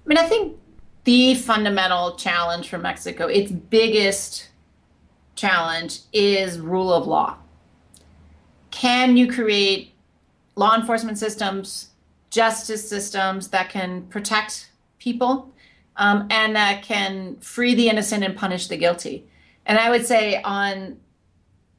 I 0.04 0.08
mean, 0.08 0.18
I 0.18 0.26
think 0.26 0.56
the 1.04 1.34
fundamental 1.34 2.16
challenge 2.16 2.68
for 2.68 2.78
Mexico, 2.78 3.26
its 3.26 3.50
biggest 3.50 4.48
challenge, 5.34 6.00
is 6.12 6.58
rule 6.58 6.92
of 6.92 7.06
law. 7.06 7.36
Can 8.70 9.16
you 9.16 9.32
create 9.32 9.95
law 10.56 10.74
enforcement 10.74 11.18
systems, 11.18 11.90
justice 12.30 12.88
systems 12.88 13.48
that 13.48 13.68
can 13.70 14.06
protect 14.08 14.70
people 14.98 15.54
um, 15.96 16.26
and 16.30 16.56
that 16.56 16.82
can 16.82 17.36
free 17.36 17.74
the 17.74 17.88
innocent 17.88 18.24
and 18.24 18.36
punish 18.36 18.66
the 18.66 18.76
guilty. 18.76 19.28
And 19.64 19.78
I 19.78 19.90
would 19.90 20.06
say, 20.06 20.40
on 20.42 20.98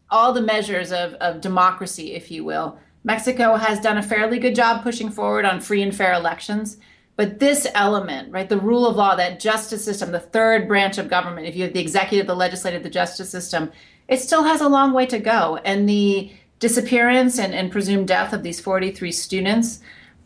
all 0.10 0.34
the 0.34 0.42
measures 0.42 0.92
of, 0.92 1.14
of 1.16 1.42
democracy, 1.42 2.14
if 2.14 2.32
you 2.32 2.44
will, 2.44 2.80
Mexico 3.04 3.56
has 3.56 3.80
done 3.80 3.98
a 3.98 4.04
fairly 4.04 4.40
good 4.40 4.56
job 4.56 4.84
pushing 4.84 5.10
forward 5.10 5.46
on 5.46 5.62
free 5.62 5.82
and 5.82 5.96
fair 5.96 6.14
elections. 6.14 6.78
But 7.16 7.40
this 7.40 7.66
element, 7.74 8.32
right, 8.32 8.48
the 8.48 8.60
rule 8.60 8.86
of 8.86 8.96
law, 8.96 9.16
that 9.16 9.40
justice 9.40 9.84
system, 9.84 10.12
the 10.12 10.20
third 10.20 10.68
branch 10.68 10.98
of 10.98 11.10
government, 11.10 11.48
if 11.48 11.56
you 11.56 11.64
have 11.64 11.74
the 11.74 11.80
executive, 11.80 12.28
the 12.28 12.36
legislative, 12.36 12.84
the 12.84 12.90
justice 12.90 13.30
system, 13.30 13.72
it 14.08 14.20
still 14.20 14.44
has 14.44 14.62
a 14.62 14.70
long 14.70 14.94
way 14.94 15.06
to 15.08 15.20
go. 15.20 15.58
And 15.66 15.90
the 15.90 16.32
disappearance 16.60 17.40
and, 17.40 17.54
and 17.54 17.72
presumed 17.72 18.08
death 18.08 18.34
of 18.34 18.44
these 18.44 18.60
43 18.60 19.12
students, 19.12 19.80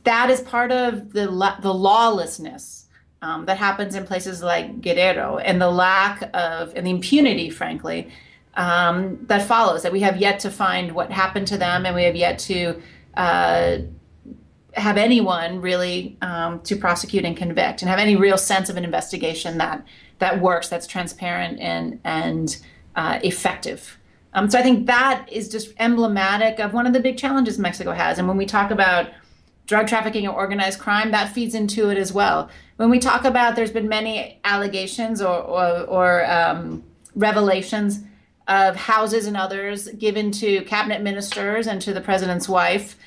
that 0.03 0.29
is 0.29 0.41
part 0.41 0.71
of 0.71 1.13
the, 1.13 1.27
the 1.61 1.73
lawlessness 1.73 2.85
um, 3.21 3.45
that 3.45 3.57
happens 3.57 3.95
in 3.95 4.05
places 4.05 4.41
like 4.41 4.81
Guerrero 4.81 5.37
and 5.37 5.61
the 5.61 5.69
lack 5.69 6.29
of, 6.33 6.73
and 6.75 6.87
the 6.87 6.91
impunity, 6.91 7.49
frankly, 7.49 8.11
um, 8.55 9.19
that 9.27 9.47
follows. 9.47 9.83
That 9.83 9.91
we 9.91 9.99
have 10.01 10.17
yet 10.17 10.39
to 10.41 10.49
find 10.49 10.93
what 10.93 11.11
happened 11.11 11.47
to 11.47 11.57
them 11.57 11.85
and 11.85 11.95
we 11.95 12.03
have 12.03 12.15
yet 12.15 12.39
to 12.39 12.81
uh, 13.15 13.77
have 14.73 14.97
anyone 14.97 15.61
really 15.61 16.17
um, 16.21 16.61
to 16.61 16.75
prosecute 16.75 17.25
and 17.25 17.35
convict 17.35 17.81
and 17.81 17.89
have 17.89 17.99
any 17.99 18.15
real 18.15 18.37
sense 18.37 18.69
of 18.69 18.77
an 18.77 18.85
investigation 18.85 19.57
that, 19.57 19.85
that 20.19 20.41
works, 20.41 20.69
that's 20.69 20.87
transparent 20.87 21.59
and, 21.59 21.99
and 22.03 22.57
uh, 22.95 23.19
effective. 23.23 23.97
Um, 24.33 24.49
so 24.49 24.59
I 24.59 24.61
think 24.61 24.87
that 24.87 25.27
is 25.31 25.49
just 25.49 25.73
emblematic 25.79 26.59
of 26.59 26.73
one 26.73 26.87
of 26.87 26.93
the 26.93 26.99
big 26.99 27.17
challenges 27.17 27.59
Mexico 27.59 27.91
has. 27.91 28.17
And 28.17 28.27
when 28.27 28.37
we 28.37 28.45
talk 28.45 28.71
about 28.71 29.09
drug 29.65 29.87
trafficking 29.87 30.25
and 30.25 30.35
organized 30.35 30.79
crime, 30.79 31.11
that 31.11 31.33
feeds 31.33 31.55
into 31.55 31.89
it 31.89 31.97
as 31.97 32.13
well. 32.13 32.49
When 32.77 32.89
we 32.89 32.99
talk 32.99 33.25
about 33.25 33.55
there's 33.55 33.71
been 33.71 33.89
many 33.89 34.39
allegations 34.43 35.21
or, 35.21 35.37
or, 35.37 35.81
or 35.81 36.31
um, 36.31 36.83
revelations 37.15 38.01
of 38.47 38.75
houses 38.75 39.27
and 39.27 39.37
others 39.37 39.87
given 39.89 40.31
to 40.31 40.61
cabinet 40.63 41.01
ministers 41.01 41.67
and 41.67 41.81
to 41.81 41.93
the 41.93 42.01
president's 42.01 42.49
wife 42.49 42.97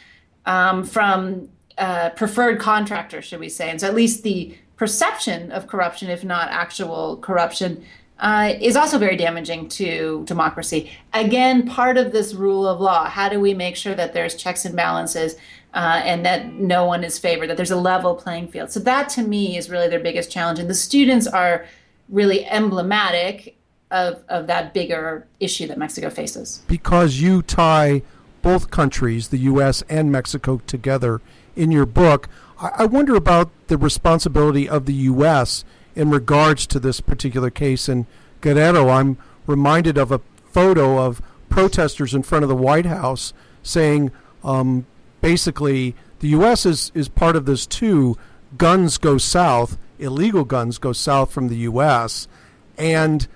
um, 0.47 0.85
from 0.85 1.49
uh, 1.77 2.11
preferred 2.11 2.61
contractors, 2.61 3.25
should 3.25 3.41
we 3.41 3.49
say. 3.49 3.71
And 3.71 3.81
so 3.81 3.89
at 3.89 3.95
least 3.95 4.23
the 4.23 4.57
perception 4.77 5.51
of 5.53 5.67
corruption, 5.67 6.09
if 6.09 6.25
not 6.25 6.51
actual 6.51 7.17
corruption, 7.17 7.85
uh, 8.19 8.55
is 8.61 8.77
also 8.77 8.99
very 8.99 9.17
damaging 9.17 9.69
to 9.69 10.25
democracy. 10.27 10.91
Again, 11.13 11.67
part 11.67 11.97
of 11.97 12.13
this 12.13 12.35
rule 12.35 12.67
of 12.67 12.81
law. 12.81 13.09
How 13.09 13.29
do 13.29 13.41
we 13.41 13.55
make 13.55 13.77
sure 13.77 13.95
that 13.95 14.13
there's 14.13 14.35
checks 14.35 14.65
and 14.65 14.77
balances 14.77 15.35
uh, 15.75 16.01
and 16.05 16.25
that 16.25 16.53
no 16.53 16.85
one 16.85 17.03
is 17.03 17.19
favored, 17.19 17.49
that 17.49 17.57
there's 17.57 17.73
a 17.73 17.77
level 17.77 18.15
playing 18.15 18.49
field? 18.49 18.71
So, 18.71 18.81
that 18.81 19.09
to 19.11 19.23
me 19.23 19.57
is 19.57 19.69
really 19.69 19.89
their 19.89 20.01
biggest 20.01 20.31
challenge. 20.31 20.59
And 20.59 20.71
the 20.71 20.75
students 20.75 21.27
are 21.27 21.67
really 22.09 22.47
emblematic 22.47 23.57
of, 23.91 24.23
of 24.29 24.47
that 24.47 24.75
bigger 24.75 25.27
issue 25.41 25.67
that 25.67 25.79
Mexico 25.79 26.09
faces. 26.09 26.63
Because 26.69 27.21
you 27.21 27.43
tie 27.43 28.03
both 28.43 28.71
countries, 28.71 29.29
the 29.29 29.39
U.S. 29.39 29.83
and 29.89 30.13
Mexico, 30.13 30.61
together 30.67 31.21
in 31.57 31.73
your 31.73 31.87
book, 31.87 32.29
I, 32.61 32.71
I 32.79 32.87
wonder 32.87 33.17
about 33.17 33.51
the 33.67 33.77
responsibility 33.77 34.69
of 34.69 34.87
the 34.87 34.95
U.S 34.95 35.65
in 35.95 36.11
regards 36.11 36.67
to 36.67 36.81
this 36.81 37.01
particular 37.01 37.51
case 37.51 37.89
in 37.89 38.07
Guerrero. 38.41 38.89
I'm 38.89 39.17
reminded 39.47 39.97
of 39.99 40.11
a 40.11 40.21
photo 40.47 40.99
of 40.99 41.23
protesters 41.49 42.15
in 42.15 42.23
front 42.23 42.43
of 42.43 42.49
the 42.49 42.57
White 42.57 42.87
House 42.87 43.33
saying 43.63 44.11
um, 44.43 44.87
basically 45.21 45.95
the 46.21 46.29
U.S. 46.29 46.67
is, 46.67 46.91
is 46.95 47.09
part 47.09 47.37
of 47.37 47.47
this 47.47 47.67
too. 47.67 48.17
Guns 48.57 48.99
go 48.99 49.19
south, 49.19 49.79
illegal 49.99 50.45
guns 50.45 50.79
go 50.79 50.93
south 50.93 51.33
from 51.33 51.49
the 51.49 51.57
U.S. 51.59 52.29
And 52.77 53.27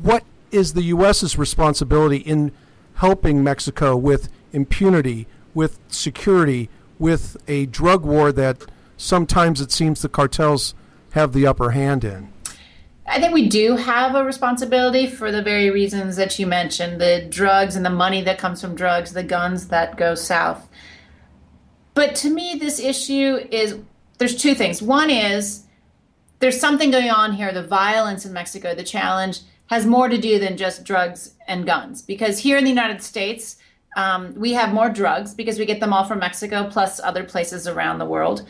what 0.00 0.24
is 0.50 0.74
the 0.74 0.82
U.S.'s 0.82 1.36
responsibility 1.36 2.18
in 2.18 2.52
helping 2.96 3.42
Mexico 3.42 3.96
with 3.96 4.28
impunity, 4.52 5.26
with 5.52 5.78
security, 5.88 6.68
with 6.98 7.36
a 7.48 7.66
drug 7.66 8.04
war 8.04 8.32
that 8.32 8.64
sometimes 8.96 9.60
it 9.60 9.72
seems 9.72 10.02
the 10.02 10.08
cartels 10.08 10.74
have 11.14 11.32
the 11.32 11.46
upper 11.46 11.70
hand 11.70 12.04
in? 12.04 12.32
I 13.06 13.20
think 13.20 13.32
we 13.32 13.48
do 13.48 13.76
have 13.76 14.14
a 14.14 14.24
responsibility 14.24 15.06
for 15.06 15.30
the 15.30 15.42
very 15.42 15.70
reasons 15.70 16.16
that 16.16 16.38
you 16.38 16.46
mentioned 16.46 17.00
the 17.00 17.26
drugs 17.28 17.76
and 17.76 17.84
the 17.84 17.90
money 17.90 18.22
that 18.22 18.38
comes 18.38 18.60
from 18.60 18.74
drugs, 18.74 19.12
the 19.12 19.22
guns 19.22 19.68
that 19.68 19.96
go 19.96 20.14
south. 20.14 20.68
But 21.94 22.14
to 22.16 22.30
me, 22.30 22.56
this 22.58 22.80
issue 22.80 23.38
is 23.50 23.78
there's 24.18 24.36
two 24.36 24.54
things. 24.54 24.82
One 24.82 25.10
is 25.10 25.64
there's 26.40 26.58
something 26.58 26.90
going 26.90 27.10
on 27.10 27.32
here, 27.32 27.52
the 27.52 27.62
violence 27.62 28.26
in 28.26 28.32
Mexico, 28.32 28.74
the 28.74 28.82
challenge 28.82 29.40
has 29.66 29.86
more 29.86 30.08
to 30.08 30.18
do 30.18 30.38
than 30.38 30.56
just 30.56 30.84
drugs 30.84 31.34
and 31.46 31.64
guns. 31.64 32.02
Because 32.02 32.38
here 32.38 32.58
in 32.58 32.64
the 32.64 32.70
United 32.70 33.02
States, 33.02 33.56
um, 33.96 34.34
we 34.34 34.52
have 34.52 34.74
more 34.74 34.88
drugs 34.88 35.34
because 35.34 35.58
we 35.58 35.66
get 35.66 35.78
them 35.78 35.92
all 35.92 36.04
from 36.04 36.18
Mexico 36.18 36.68
plus 36.68 37.00
other 37.00 37.22
places 37.22 37.68
around 37.68 37.98
the 37.98 38.04
world. 38.04 38.46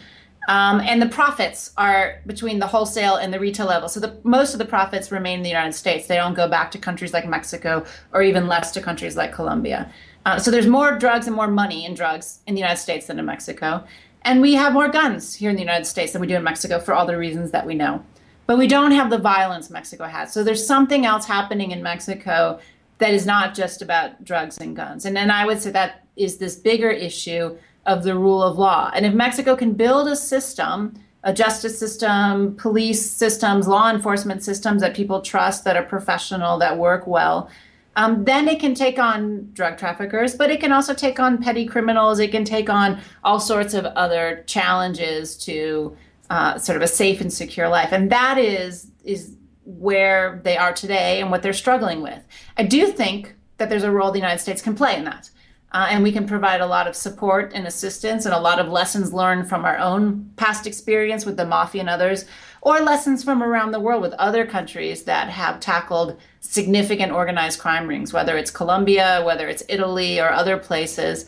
Um, 0.49 0.81
and 0.81 1.01
the 1.01 1.09
profits 1.09 1.73
are 1.77 2.21
between 2.27 2.59
the 2.59 2.67
wholesale 2.67 3.17
and 3.17 3.33
the 3.33 3.41
retail 3.41 3.67
level. 3.67 3.89
So 3.89 4.01
the, 4.01 4.19
most 4.25 4.53
of 4.53 4.59
the 4.59 4.65
profits 4.65 5.11
remain 5.11 5.39
in 5.39 5.43
the 5.43 5.49
United 5.49 5.73
States. 5.73 6.07
They 6.07 6.17
don't 6.17 6.35
go 6.35 6.49
back 6.49 6.71
to 6.73 6.79
countries 6.79 7.13
like 7.13 7.27
Mexico 7.27 7.85
or 8.13 8.23
even 8.23 8.47
less 8.47 8.71
to 8.73 8.83
countries 8.83 9.17
like 9.17 9.33
Colombia. 9.33 9.91
Uh, 10.27 10.39
so 10.39 10.51
there's 10.51 10.67
more 10.67 10.99
drugs 10.99 11.27
and 11.27 11.37
more 11.37 11.49
money 11.49 11.85
in 11.85 11.95
drugs 11.95 12.41
in 12.47 12.55
the 12.55 12.61
United 12.61 12.81
States 12.81 13.07
than 13.07 13.19
in 13.19 13.25
Mexico. 13.25 13.85
And 14.23 14.41
we 14.41 14.55
have 14.55 14.73
more 14.73 14.89
guns 14.89 15.35
here 15.35 15.51
in 15.51 15.57
the 15.57 15.63
United 15.63 15.85
States 15.85 16.13
than 16.13 16.21
we 16.21 16.27
do 16.27 16.37
in 16.37 16.43
Mexico 16.43 16.79
for 16.79 16.95
all 16.95 17.07
the 17.07 17.17
reasons 17.17 17.51
that 17.51 17.67
we 17.67 17.75
know. 17.75 18.05
But 18.47 18.59
we 18.59 18.67
don't 18.67 18.93
have 18.93 19.11
the 19.11 19.19
violence 19.19 19.71
Mexico 19.71 20.05
has. 20.05 20.33
So 20.33 20.45
there's 20.45 20.67
something 20.67 21.07
else 21.07 21.27
happening 21.27 21.71
in 21.71 21.83
Mexico 21.83 22.59
that 22.99 23.13
is 23.13 23.27
not 23.27 23.55
just 23.55 23.83
about 23.83 24.25
drugs 24.25 24.59
and 24.59 24.77
guns. 24.77 25.05
And 25.05 25.17
then 25.17 25.31
I 25.31 25.45
would 25.47 25.61
say 25.61 25.71
that 25.71 26.07
is 26.17 26.39
this 26.39 26.57
bigger 26.57 26.91
issue 26.91 27.57
of 27.87 28.03
the 28.03 28.16
rule 28.16 28.42
of 28.42 28.59
law. 28.59 28.90
And 28.94 29.05
if 29.05 29.14
Mexico 29.14 29.57
can 29.57 29.75
build 29.75 30.09
a 30.09 30.16
system, 30.16 30.94
a 31.23 31.33
justice 31.33 31.79
system, 31.79 32.57
police 32.57 33.11
systems, 33.11 33.66
law 33.66 33.90
enforcement 33.90 34.42
systems 34.42 34.83
that 34.83 34.94
people 34.94 35.20
trust, 35.20 35.64
that 35.64 35.77
are 35.77 35.83
professional, 35.83 36.59
that 36.59 36.79
work 36.79 37.07
well, 37.07 37.51
um, 37.97 38.25
then 38.25 38.49
it 38.49 38.59
can 38.59 38.75
take 38.75 38.99
on 38.99 39.51
drug 39.53 39.79
traffickers, 39.79 40.35
but 40.35 40.51
it 40.51 40.61
can 40.61 40.73
also 40.73 40.94
take 40.94 41.20
on 41.20 41.40
petty 41.40 41.64
criminals. 41.64 42.18
It 42.18 42.33
can 42.33 42.44
take 42.44 42.68
on 42.68 43.01
all 43.23 43.38
sorts 43.38 43.73
of 43.73 43.85
other 43.85 44.42
challenges 44.47 45.37
to 45.38 45.97
uh, 46.31 46.59
sort 46.59 46.77
of 46.77 46.83
a 46.83 46.88
safe 46.88 47.20
and 47.20 47.33
secure 47.33 47.68
life, 47.68 47.92
and 47.92 48.11
that 48.11 48.38
is 48.38 48.90
is 49.05 49.37
where 49.64 50.40
they 50.44 50.57
are 50.57 50.73
today 50.73 51.20
and 51.20 51.31
what 51.31 51.42
they're 51.42 51.53
struggling 51.53 52.03
with. 52.03 52.23
I 52.57 52.64
do 52.64 52.87
think 52.88 53.35
that 53.59 53.70
there's 53.70 53.85
a 53.85 53.90
role 53.90 54.11
the 54.11 54.18
United 54.18 54.40
States 54.40 54.61
can 54.61 54.75
play 54.75 54.97
in 54.97 55.05
that. 55.05 55.31
Uh, 55.75 55.89
and 55.91 56.05
we 56.05 56.13
can 56.13 56.25
provide 56.25 56.61
a 56.61 56.67
lot 56.67 56.87
of 56.87 56.95
support 56.95 57.51
and 57.53 57.67
assistance 57.67 58.25
and 58.25 58.33
a 58.33 58.39
lot 58.39 58.61
of 58.61 58.69
lessons 58.69 59.13
learned 59.13 59.49
from 59.49 59.65
our 59.65 59.77
own 59.77 60.31
past 60.37 60.69
experience 60.69 61.27
with 61.27 61.37
the 61.37 61.45
mafia 61.45 61.81
and 61.81 61.91
others, 61.91 62.27
or 62.63 62.79
lessons 62.79 63.25
from 63.25 63.43
around 63.43 63.73
the 63.73 63.81
world 63.81 64.01
with 64.01 64.13
other 64.13 64.47
countries 64.47 65.03
that 65.03 65.29
have 65.29 65.59
tackled 65.59 66.17
significant 66.39 67.11
organized 67.11 67.59
crime 67.59 67.89
rings, 67.89 68.13
whether 68.13 68.37
it's 68.37 68.53
Colombia, 68.53 69.21
whether 69.27 69.49
it's 69.49 69.65
Italy, 69.69 70.21
or 70.21 70.31
other 70.31 70.57
places. 70.57 71.27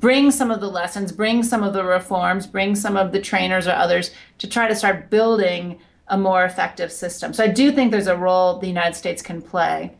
Bring 0.00 0.30
some 0.30 0.50
of 0.50 0.60
the 0.60 0.70
lessons, 0.70 1.12
bring 1.12 1.42
some 1.42 1.62
of 1.62 1.74
the 1.74 1.84
reforms, 1.84 2.46
bring 2.46 2.74
some 2.74 2.96
of 2.96 3.12
the 3.12 3.20
trainers 3.20 3.68
or 3.68 3.72
others 3.72 4.12
to 4.38 4.48
try 4.48 4.66
to 4.66 4.74
start 4.74 5.10
building 5.10 5.78
a 6.08 6.16
more 6.16 6.46
effective 6.46 6.90
system. 6.90 7.34
So 7.34 7.44
I 7.44 7.48
do 7.48 7.70
think 7.70 7.90
there's 7.90 8.06
a 8.06 8.16
role 8.16 8.58
the 8.58 8.66
United 8.66 8.94
States 8.94 9.20
can 9.20 9.42
play. 9.42 9.92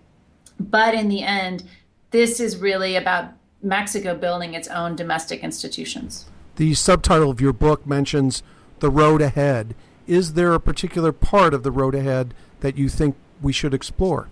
But 0.59 0.95
in 0.95 1.09
the 1.11 1.23
end, 1.23 1.65
this 2.13 2.41
is 2.41 2.57
really 2.57 2.97
about 2.97 3.35
Mexico 3.65 4.15
building 4.15 4.55
its 4.55 4.69
own 4.69 4.97
domestic 4.97 5.41
institutions. 5.43 6.27
The 6.57 6.75
subtitle 6.75 7.31
of 7.31 7.41
your 7.41 7.53
book 7.53 7.87
mentions 7.87 8.43
the 8.81 8.91
road 8.91 9.23
ahead. 9.23 9.75
Is 10.07 10.35
there 10.35 10.53
a 10.53 10.61
particular 10.61 11.13
part 11.13 11.55
of 11.55 11.63
the 11.63 11.71
road 11.71 11.95
ahead 11.95 12.35
that 12.61 12.77
you 12.77 12.89
think 12.89 13.17
we 13.41 13.53
should 13.53 13.75
explore? 13.75 14.29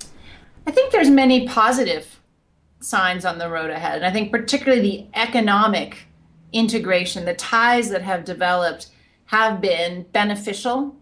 I 0.67 0.71
think 0.71 0.93
there's 0.93 1.11
many 1.11 1.49
positive 1.49 2.21
signs 2.81 3.25
on 3.25 3.39
the 3.39 3.49
road 3.49 3.71
ahead. 3.71 3.97
And 3.97 4.07
I 4.07 4.13
think 4.13 4.31
particularly 4.31 4.83
the 4.83 5.07
economic 5.15 6.07
integration, 6.53 7.25
the 7.25 7.35
ties 7.35 7.89
that 7.91 8.03
have 8.03 8.25
developed 8.25 8.89
have 9.27 9.61
been 9.61 10.05
beneficial 10.13 10.97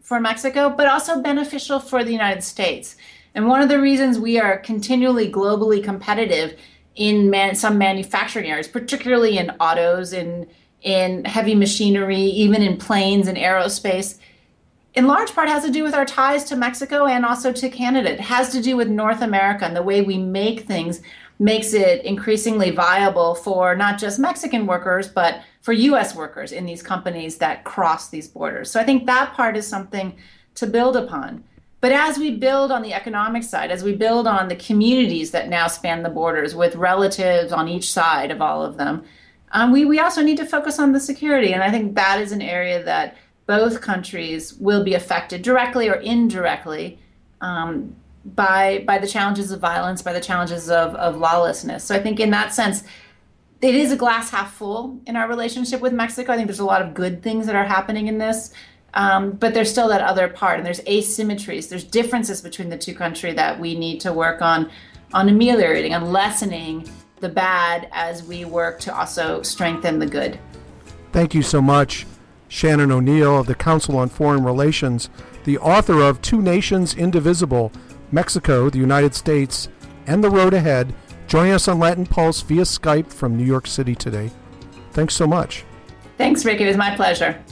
for 0.00 0.20
Mexico, 0.20 0.70
but 0.70 0.86
also 0.86 1.20
beneficial 1.20 1.78
for 1.78 2.02
the 2.02 2.12
United 2.12 2.42
States. 2.42 2.96
And 3.34 3.48
one 3.48 3.60
of 3.60 3.68
the 3.68 3.80
reasons 3.80 4.18
we 4.18 4.38
are 4.38 4.56
continually 4.56 5.30
globally 5.30 5.84
competitive 5.84 6.58
in 6.96 7.30
man, 7.30 7.54
some 7.54 7.78
manufacturing 7.78 8.50
areas, 8.50 8.68
particularly 8.68 9.38
in 9.38 9.50
autos, 9.60 10.12
in 10.12 10.48
in 10.82 11.24
heavy 11.24 11.54
machinery, 11.54 12.20
even 12.20 12.62
in 12.62 12.76
planes 12.76 13.26
and 13.26 13.36
aerospace, 13.36 14.18
in 14.94 15.06
large 15.06 15.32
part 15.32 15.48
has 15.48 15.64
to 15.64 15.70
do 15.70 15.82
with 15.82 15.94
our 15.94 16.04
ties 16.04 16.44
to 16.44 16.56
Mexico 16.56 17.06
and 17.06 17.24
also 17.24 17.52
to 17.52 17.68
Canada. 17.68 18.12
It 18.12 18.20
has 18.20 18.50
to 18.50 18.62
do 18.62 18.76
with 18.76 18.88
North 18.88 19.20
America 19.20 19.64
and 19.64 19.76
the 19.76 19.82
way 19.82 20.00
we 20.00 20.16
make 20.16 20.60
things 20.60 21.02
makes 21.38 21.74
it 21.74 22.02
increasingly 22.04 22.70
viable 22.70 23.34
for 23.34 23.76
not 23.76 23.98
just 23.98 24.18
Mexican 24.18 24.66
workers, 24.66 25.06
but 25.06 25.42
for 25.60 25.72
US 25.72 26.14
workers 26.14 26.50
in 26.50 26.64
these 26.64 26.82
companies 26.82 27.36
that 27.38 27.64
cross 27.64 28.08
these 28.08 28.26
borders. 28.26 28.70
So 28.70 28.80
I 28.80 28.84
think 28.84 29.04
that 29.04 29.34
part 29.34 29.56
is 29.56 29.66
something 29.66 30.16
to 30.54 30.66
build 30.66 30.96
upon. 30.96 31.44
But 31.86 31.92
as 31.92 32.18
we 32.18 32.32
build 32.32 32.72
on 32.72 32.82
the 32.82 32.92
economic 32.92 33.44
side, 33.44 33.70
as 33.70 33.84
we 33.84 33.94
build 33.94 34.26
on 34.26 34.48
the 34.48 34.56
communities 34.56 35.30
that 35.30 35.48
now 35.48 35.68
span 35.68 36.02
the 36.02 36.08
borders 36.08 36.52
with 36.52 36.74
relatives 36.74 37.52
on 37.52 37.68
each 37.68 37.92
side 37.92 38.32
of 38.32 38.42
all 38.42 38.64
of 38.64 38.76
them, 38.76 39.04
um, 39.52 39.70
we, 39.70 39.84
we 39.84 40.00
also 40.00 40.20
need 40.20 40.36
to 40.38 40.46
focus 40.46 40.80
on 40.80 40.90
the 40.90 40.98
security. 40.98 41.54
And 41.54 41.62
I 41.62 41.70
think 41.70 41.94
that 41.94 42.20
is 42.20 42.32
an 42.32 42.42
area 42.42 42.82
that 42.82 43.16
both 43.46 43.82
countries 43.82 44.54
will 44.54 44.82
be 44.82 44.94
affected 44.94 45.42
directly 45.42 45.88
or 45.88 45.94
indirectly 45.94 46.98
um, 47.40 47.94
by, 48.24 48.82
by 48.84 48.98
the 48.98 49.06
challenges 49.06 49.52
of 49.52 49.60
violence, 49.60 50.02
by 50.02 50.12
the 50.12 50.20
challenges 50.20 50.68
of, 50.68 50.92
of 50.96 51.18
lawlessness. 51.18 51.84
So 51.84 51.94
I 51.94 52.00
think 52.00 52.18
in 52.18 52.30
that 52.30 52.52
sense, 52.52 52.82
it 53.62 53.76
is 53.76 53.92
a 53.92 53.96
glass 53.96 54.30
half 54.30 54.52
full 54.54 55.00
in 55.06 55.14
our 55.14 55.28
relationship 55.28 55.80
with 55.80 55.92
Mexico. 55.92 56.32
I 56.32 56.34
think 56.36 56.48
there's 56.48 56.58
a 56.58 56.64
lot 56.64 56.82
of 56.82 56.94
good 56.94 57.22
things 57.22 57.46
that 57.46 57.54
are 57.54 57.64
happening 57.64 58.08
in 58.08 58.18
this. 58.18 58.52
Um, 58.96 59.32
but 59.32 59.52
there's 59.52 59.70
still 59.70 59.88
that 59.88 60.00
other 60.00 60.26
part, 60.26 60.56
and 60.56 60.66
there's 60.66 60.80
asymmetries. 60.80 61.68
There's 61.68 61.84
differences 61.84 62.40
between 62.40 62.70
the 62.70 62.78
two 62.78 62.94
countries 62.94 63.36
that 63.36 63.60
we 63.60 63.78
need 63.78 64.00
to 64.00 64.12
work 64.12 64.40
on, 64.40 64.70
on 65.12 65.28
ameliorating 65.28 65.92
and 65.92 66.12
lessening 66.12 66.88
the 67.20 67.28
bad 67.28 67.88
as 67.92 68.24
we 68.24 68.46
work 68.46 68.80
to 68.80 68.96
also 68.96 69.42
strengthen 69.42 69.98
the 69.98 70.06
good. 70.06 70.40
Thank 71.12 71.34
you 71.34 71.42
so 71.42 71.60
much, 71.60 72.06
Shannon 72.48 72.90
O'Neil 72.90 73.38
of 73.38 73.46
the 73.46 73.54
Council 73.54 73.98
on 73.98 74.08
Foreign 74.08 74.44
Relations, 74.44 75.10
the 75.44 75.58
author 75.58 76.00
of 76.00 76.22
Two 76.22 76.40
Nations 76.40 76.94
Indivisible 76.94 77.72
Mexico, 78.10 78.70
the 78.70 78.78
United 78.78 79.14
States, 79.14 79.68
and 80.06 80.24
the 80.24 80.30
Road 80.30 80.54
Ahead. 80.54 80.94
Joining 81.26 81.52
us 81.52 81.68
on 81.68 81.78
Latin 81.78 82.06
Pulse 82.06 82.40
via 82.40 82.62
Skype 82.62 83.12
from 83.12 83.36
New 83.36 83.44
York 83.44 83.66
City 83.66 83.94
today. 83.94 84.30
Thanks 84.92 85.14
so 85.14 85.26
much. 85.26 85.64
Thanks, 86.16 86.44
Rick. 86.44 86.60
It 86.60 86.66
was 86.66 86.76
my 86.76 86.94
pleasure. 86.96 87.42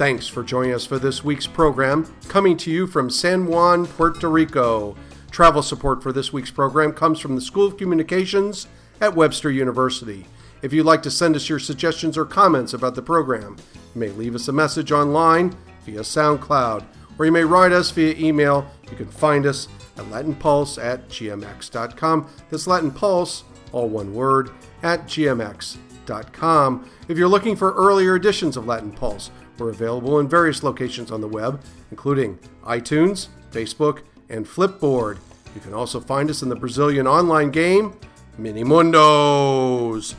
Thanks 0.00 0.26
for 0.26 0.42
joining 0.42 0.72
us 0.72 0.86
for 0.86 0.98
this 0.98 1.22
week's 1.22 1.46
program, 1.46 2.10
coming 2.26 2.56
to 2.56 2.70
you 2.70 2.86
from 2.86 3.10
San 3.10 3.44
Juan, 3.44 3.86
Puerto 3.86 4.30
Rico. 4.30 4.96
Travel 5.30 5.62
support 5.62 6.02
for 6.02 6.10
this 6.10 6.32
week's 6.32 6.50
program 6.50 6.94
comes 6.94 7.20
from 7.20 7.34
the 7.34 7.40
School 7.42 7.66
of 7.66 7.76
Communications 7.76 8.66
at 9.02 9.14
Webster 9.14 9.50
University. 9.50 10.26
If 10.62 10.72
you'd 10.72 10.86
like 10.86 11.02
to 11.02 11.10
send 11.10 11.36
us 11.36 11.50
your 11.50 11.58
suggestions 11.58 12.16
or 12.16 12.24
comments 12.24 12.72
about 12.72 12.94
the 12.94 13.02
program, 13.02 13.58
you 13.94 14.00
may 14.00 14.08
leave 14.08 14.34
us 14.34 14.48
a 14.48 14.52
message 14.52 14.90
online 14.90 15.54
via 15.84 16.00
SoundCloud, 16.00 16.82
or 17.18 17.26
you 17.26 17.32
may 17.32 17.44
write 17.44 17.72
us 17.72 17.90
via 17.90 18.14
email. 18.16 18.66
You 18.90 18.96
can 18.96 19.10
find 19.10 19.44
us 19.44 19.68
at 19.98 20.06
latinpulse 20.06 20.82
at 20.82 21.10
gmx.com. 21.10 22.26
That's 22.48 22.66
Latin 22.66 22.90
Pulse, 22.90 23.44
all 23.72 23.90
one 23.90 24.14
word, 24.14 24.50
at 24.82 25.04
gmx.com. 25.04 26.90
If 27.08 27.18
you're 27.18 27.28
looking 27.28 27.54
for 27.54 27.74
earlier 27.74 28.16
editions 28.16 28.56
of 28.56 28.66
Latin 28.66 28.92
Pulse, 28.92 29.30
we're 29.60 29.70
available 29.70 30.18
in 30.18 30.28
various 30.28 30.62
locations 30.62 31.12
on 31.12 31.20
the 31.20 31.28
web, 31.28 31.62
including 31.90 32.38
iTunes, 32.64 33.28
Facebook, 33.52 34.00
and 34.28 34.46
Flipboard. 34.46 35.18
You 35.54 35.60
can 35.60 35.74
also 35.74 36.00
find 36.00 36.30
us 36.30 36.40
in 36.42 36.48
the 36.48 36.56
Brazilian 36.56 37.06
online 37.06 37.50
game, 37.50 37.94
Minimundos. 38.38 40.14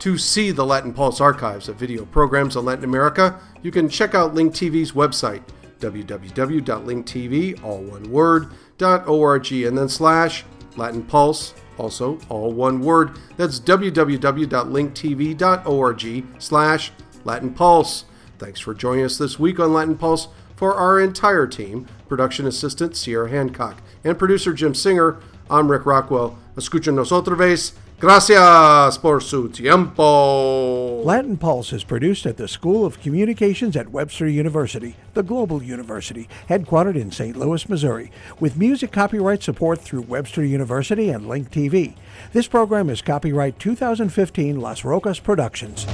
To 0.00 0.18
see 0.18 0.50
the 0.50 0.66
Latin 0.66 0.92
Pulse 0.92 1.20
archives 1.20 1.68
of 1.68 1.76
video 1.76 2.04
programs 2.04 2.56
on 2.56 2.64
Latin 2.64 2.82
America, 2.84 3.38
you 3.62 3.70
can 3.70 3.88
check 3.88 4.16
out 4.16 4.34
Link 4.34 4.52
TV's 4.52 4.90
website, 4.92 5.42
www.linktv, 5.78 7.64
all 7.64 7.78
one 7.78 8.10
word, 8.10 8.48
.org, 8.80 9.52
and 9.52 9.78
then 9.78 9.88
slash 9.88 10.44
Latin 10.76 11.04
Pulse, 11.04 11.54
also 11.78 12.18
all 12.28 12.52
one 12.52 12.80
word. 12.80 13.12
That's 13.36 13.60
www.linktv.org 13.60 16.24
slash 16.38 16.92
Latin 17.24 17.54
Pulse. 17.54 18.04
Thanks 18.42 18.58
for 18.58 18.74
joining 18.74 19.04
us 19.04 19.18
this 19.18 19.38
week 19.38 19.60
on 19.60 19.72
Latin 19.72 19.96
Pulse 19.96 20.26
for 20.56 20.74
our 20.74 20.98
entire 20.98 21.46
team 21.46 21.86
production 22.08 22.44
assistant 22.44 22.96
Sierra 22.96 23.30
Hancock, 23.30 23.80
and 24.02 24.18
producer 24.18 24.52
Jim 24.52 24.74
Singer. 24.74 25.20
I'm 25.48 25.70
Rick 25.70 25.86
Rockwell. 25.86 26.36
Escuchen 26.56 26.98
otra 26.98 27.38
vez. 27.38 27.72
Gracias 28.00 28.98
por 28.98 29.20
su 29.20 29.48
tiempo. 29.48 31.02
Latin 31.04 31.36
Pulse 31.36 31.72
is 31.72 31.84
produced 31.84 32.26
at 32.26 32.36
the 32.36 32.48
School 32.48 32.84
of 32.84 33.00
Communications 33.00 33.76
at 33.76 33.92
Webster 33.92 34.26
University, 34.26 34.96
the 35.14 35.22
global 35.22 35.62
university, 35.62 36.28
headquartered 36.48 36.96
in 36.96 37.12
St. 37.12 37.36
Louis, 37.36 37.68
Missouri, 37.68 38.10
with 38.40 38.56
music 38.56 38.90
copyright 38.90 39.44
support 39.44 39.80
through 39.80 40.02
Webster 40.02 40.44
University 40.44 41.10
and 41.10 41.28
Link 41.28 41.52
TV. 41.52 41.94
This 42.32 42.48
program 42.48 42.90
is 42.90 43.02
copyright 43.02 43.60
2015 43.60 44.60
Las 44.60 44.84
Rocas 44.84 45.20
Productions. 45.20 45.86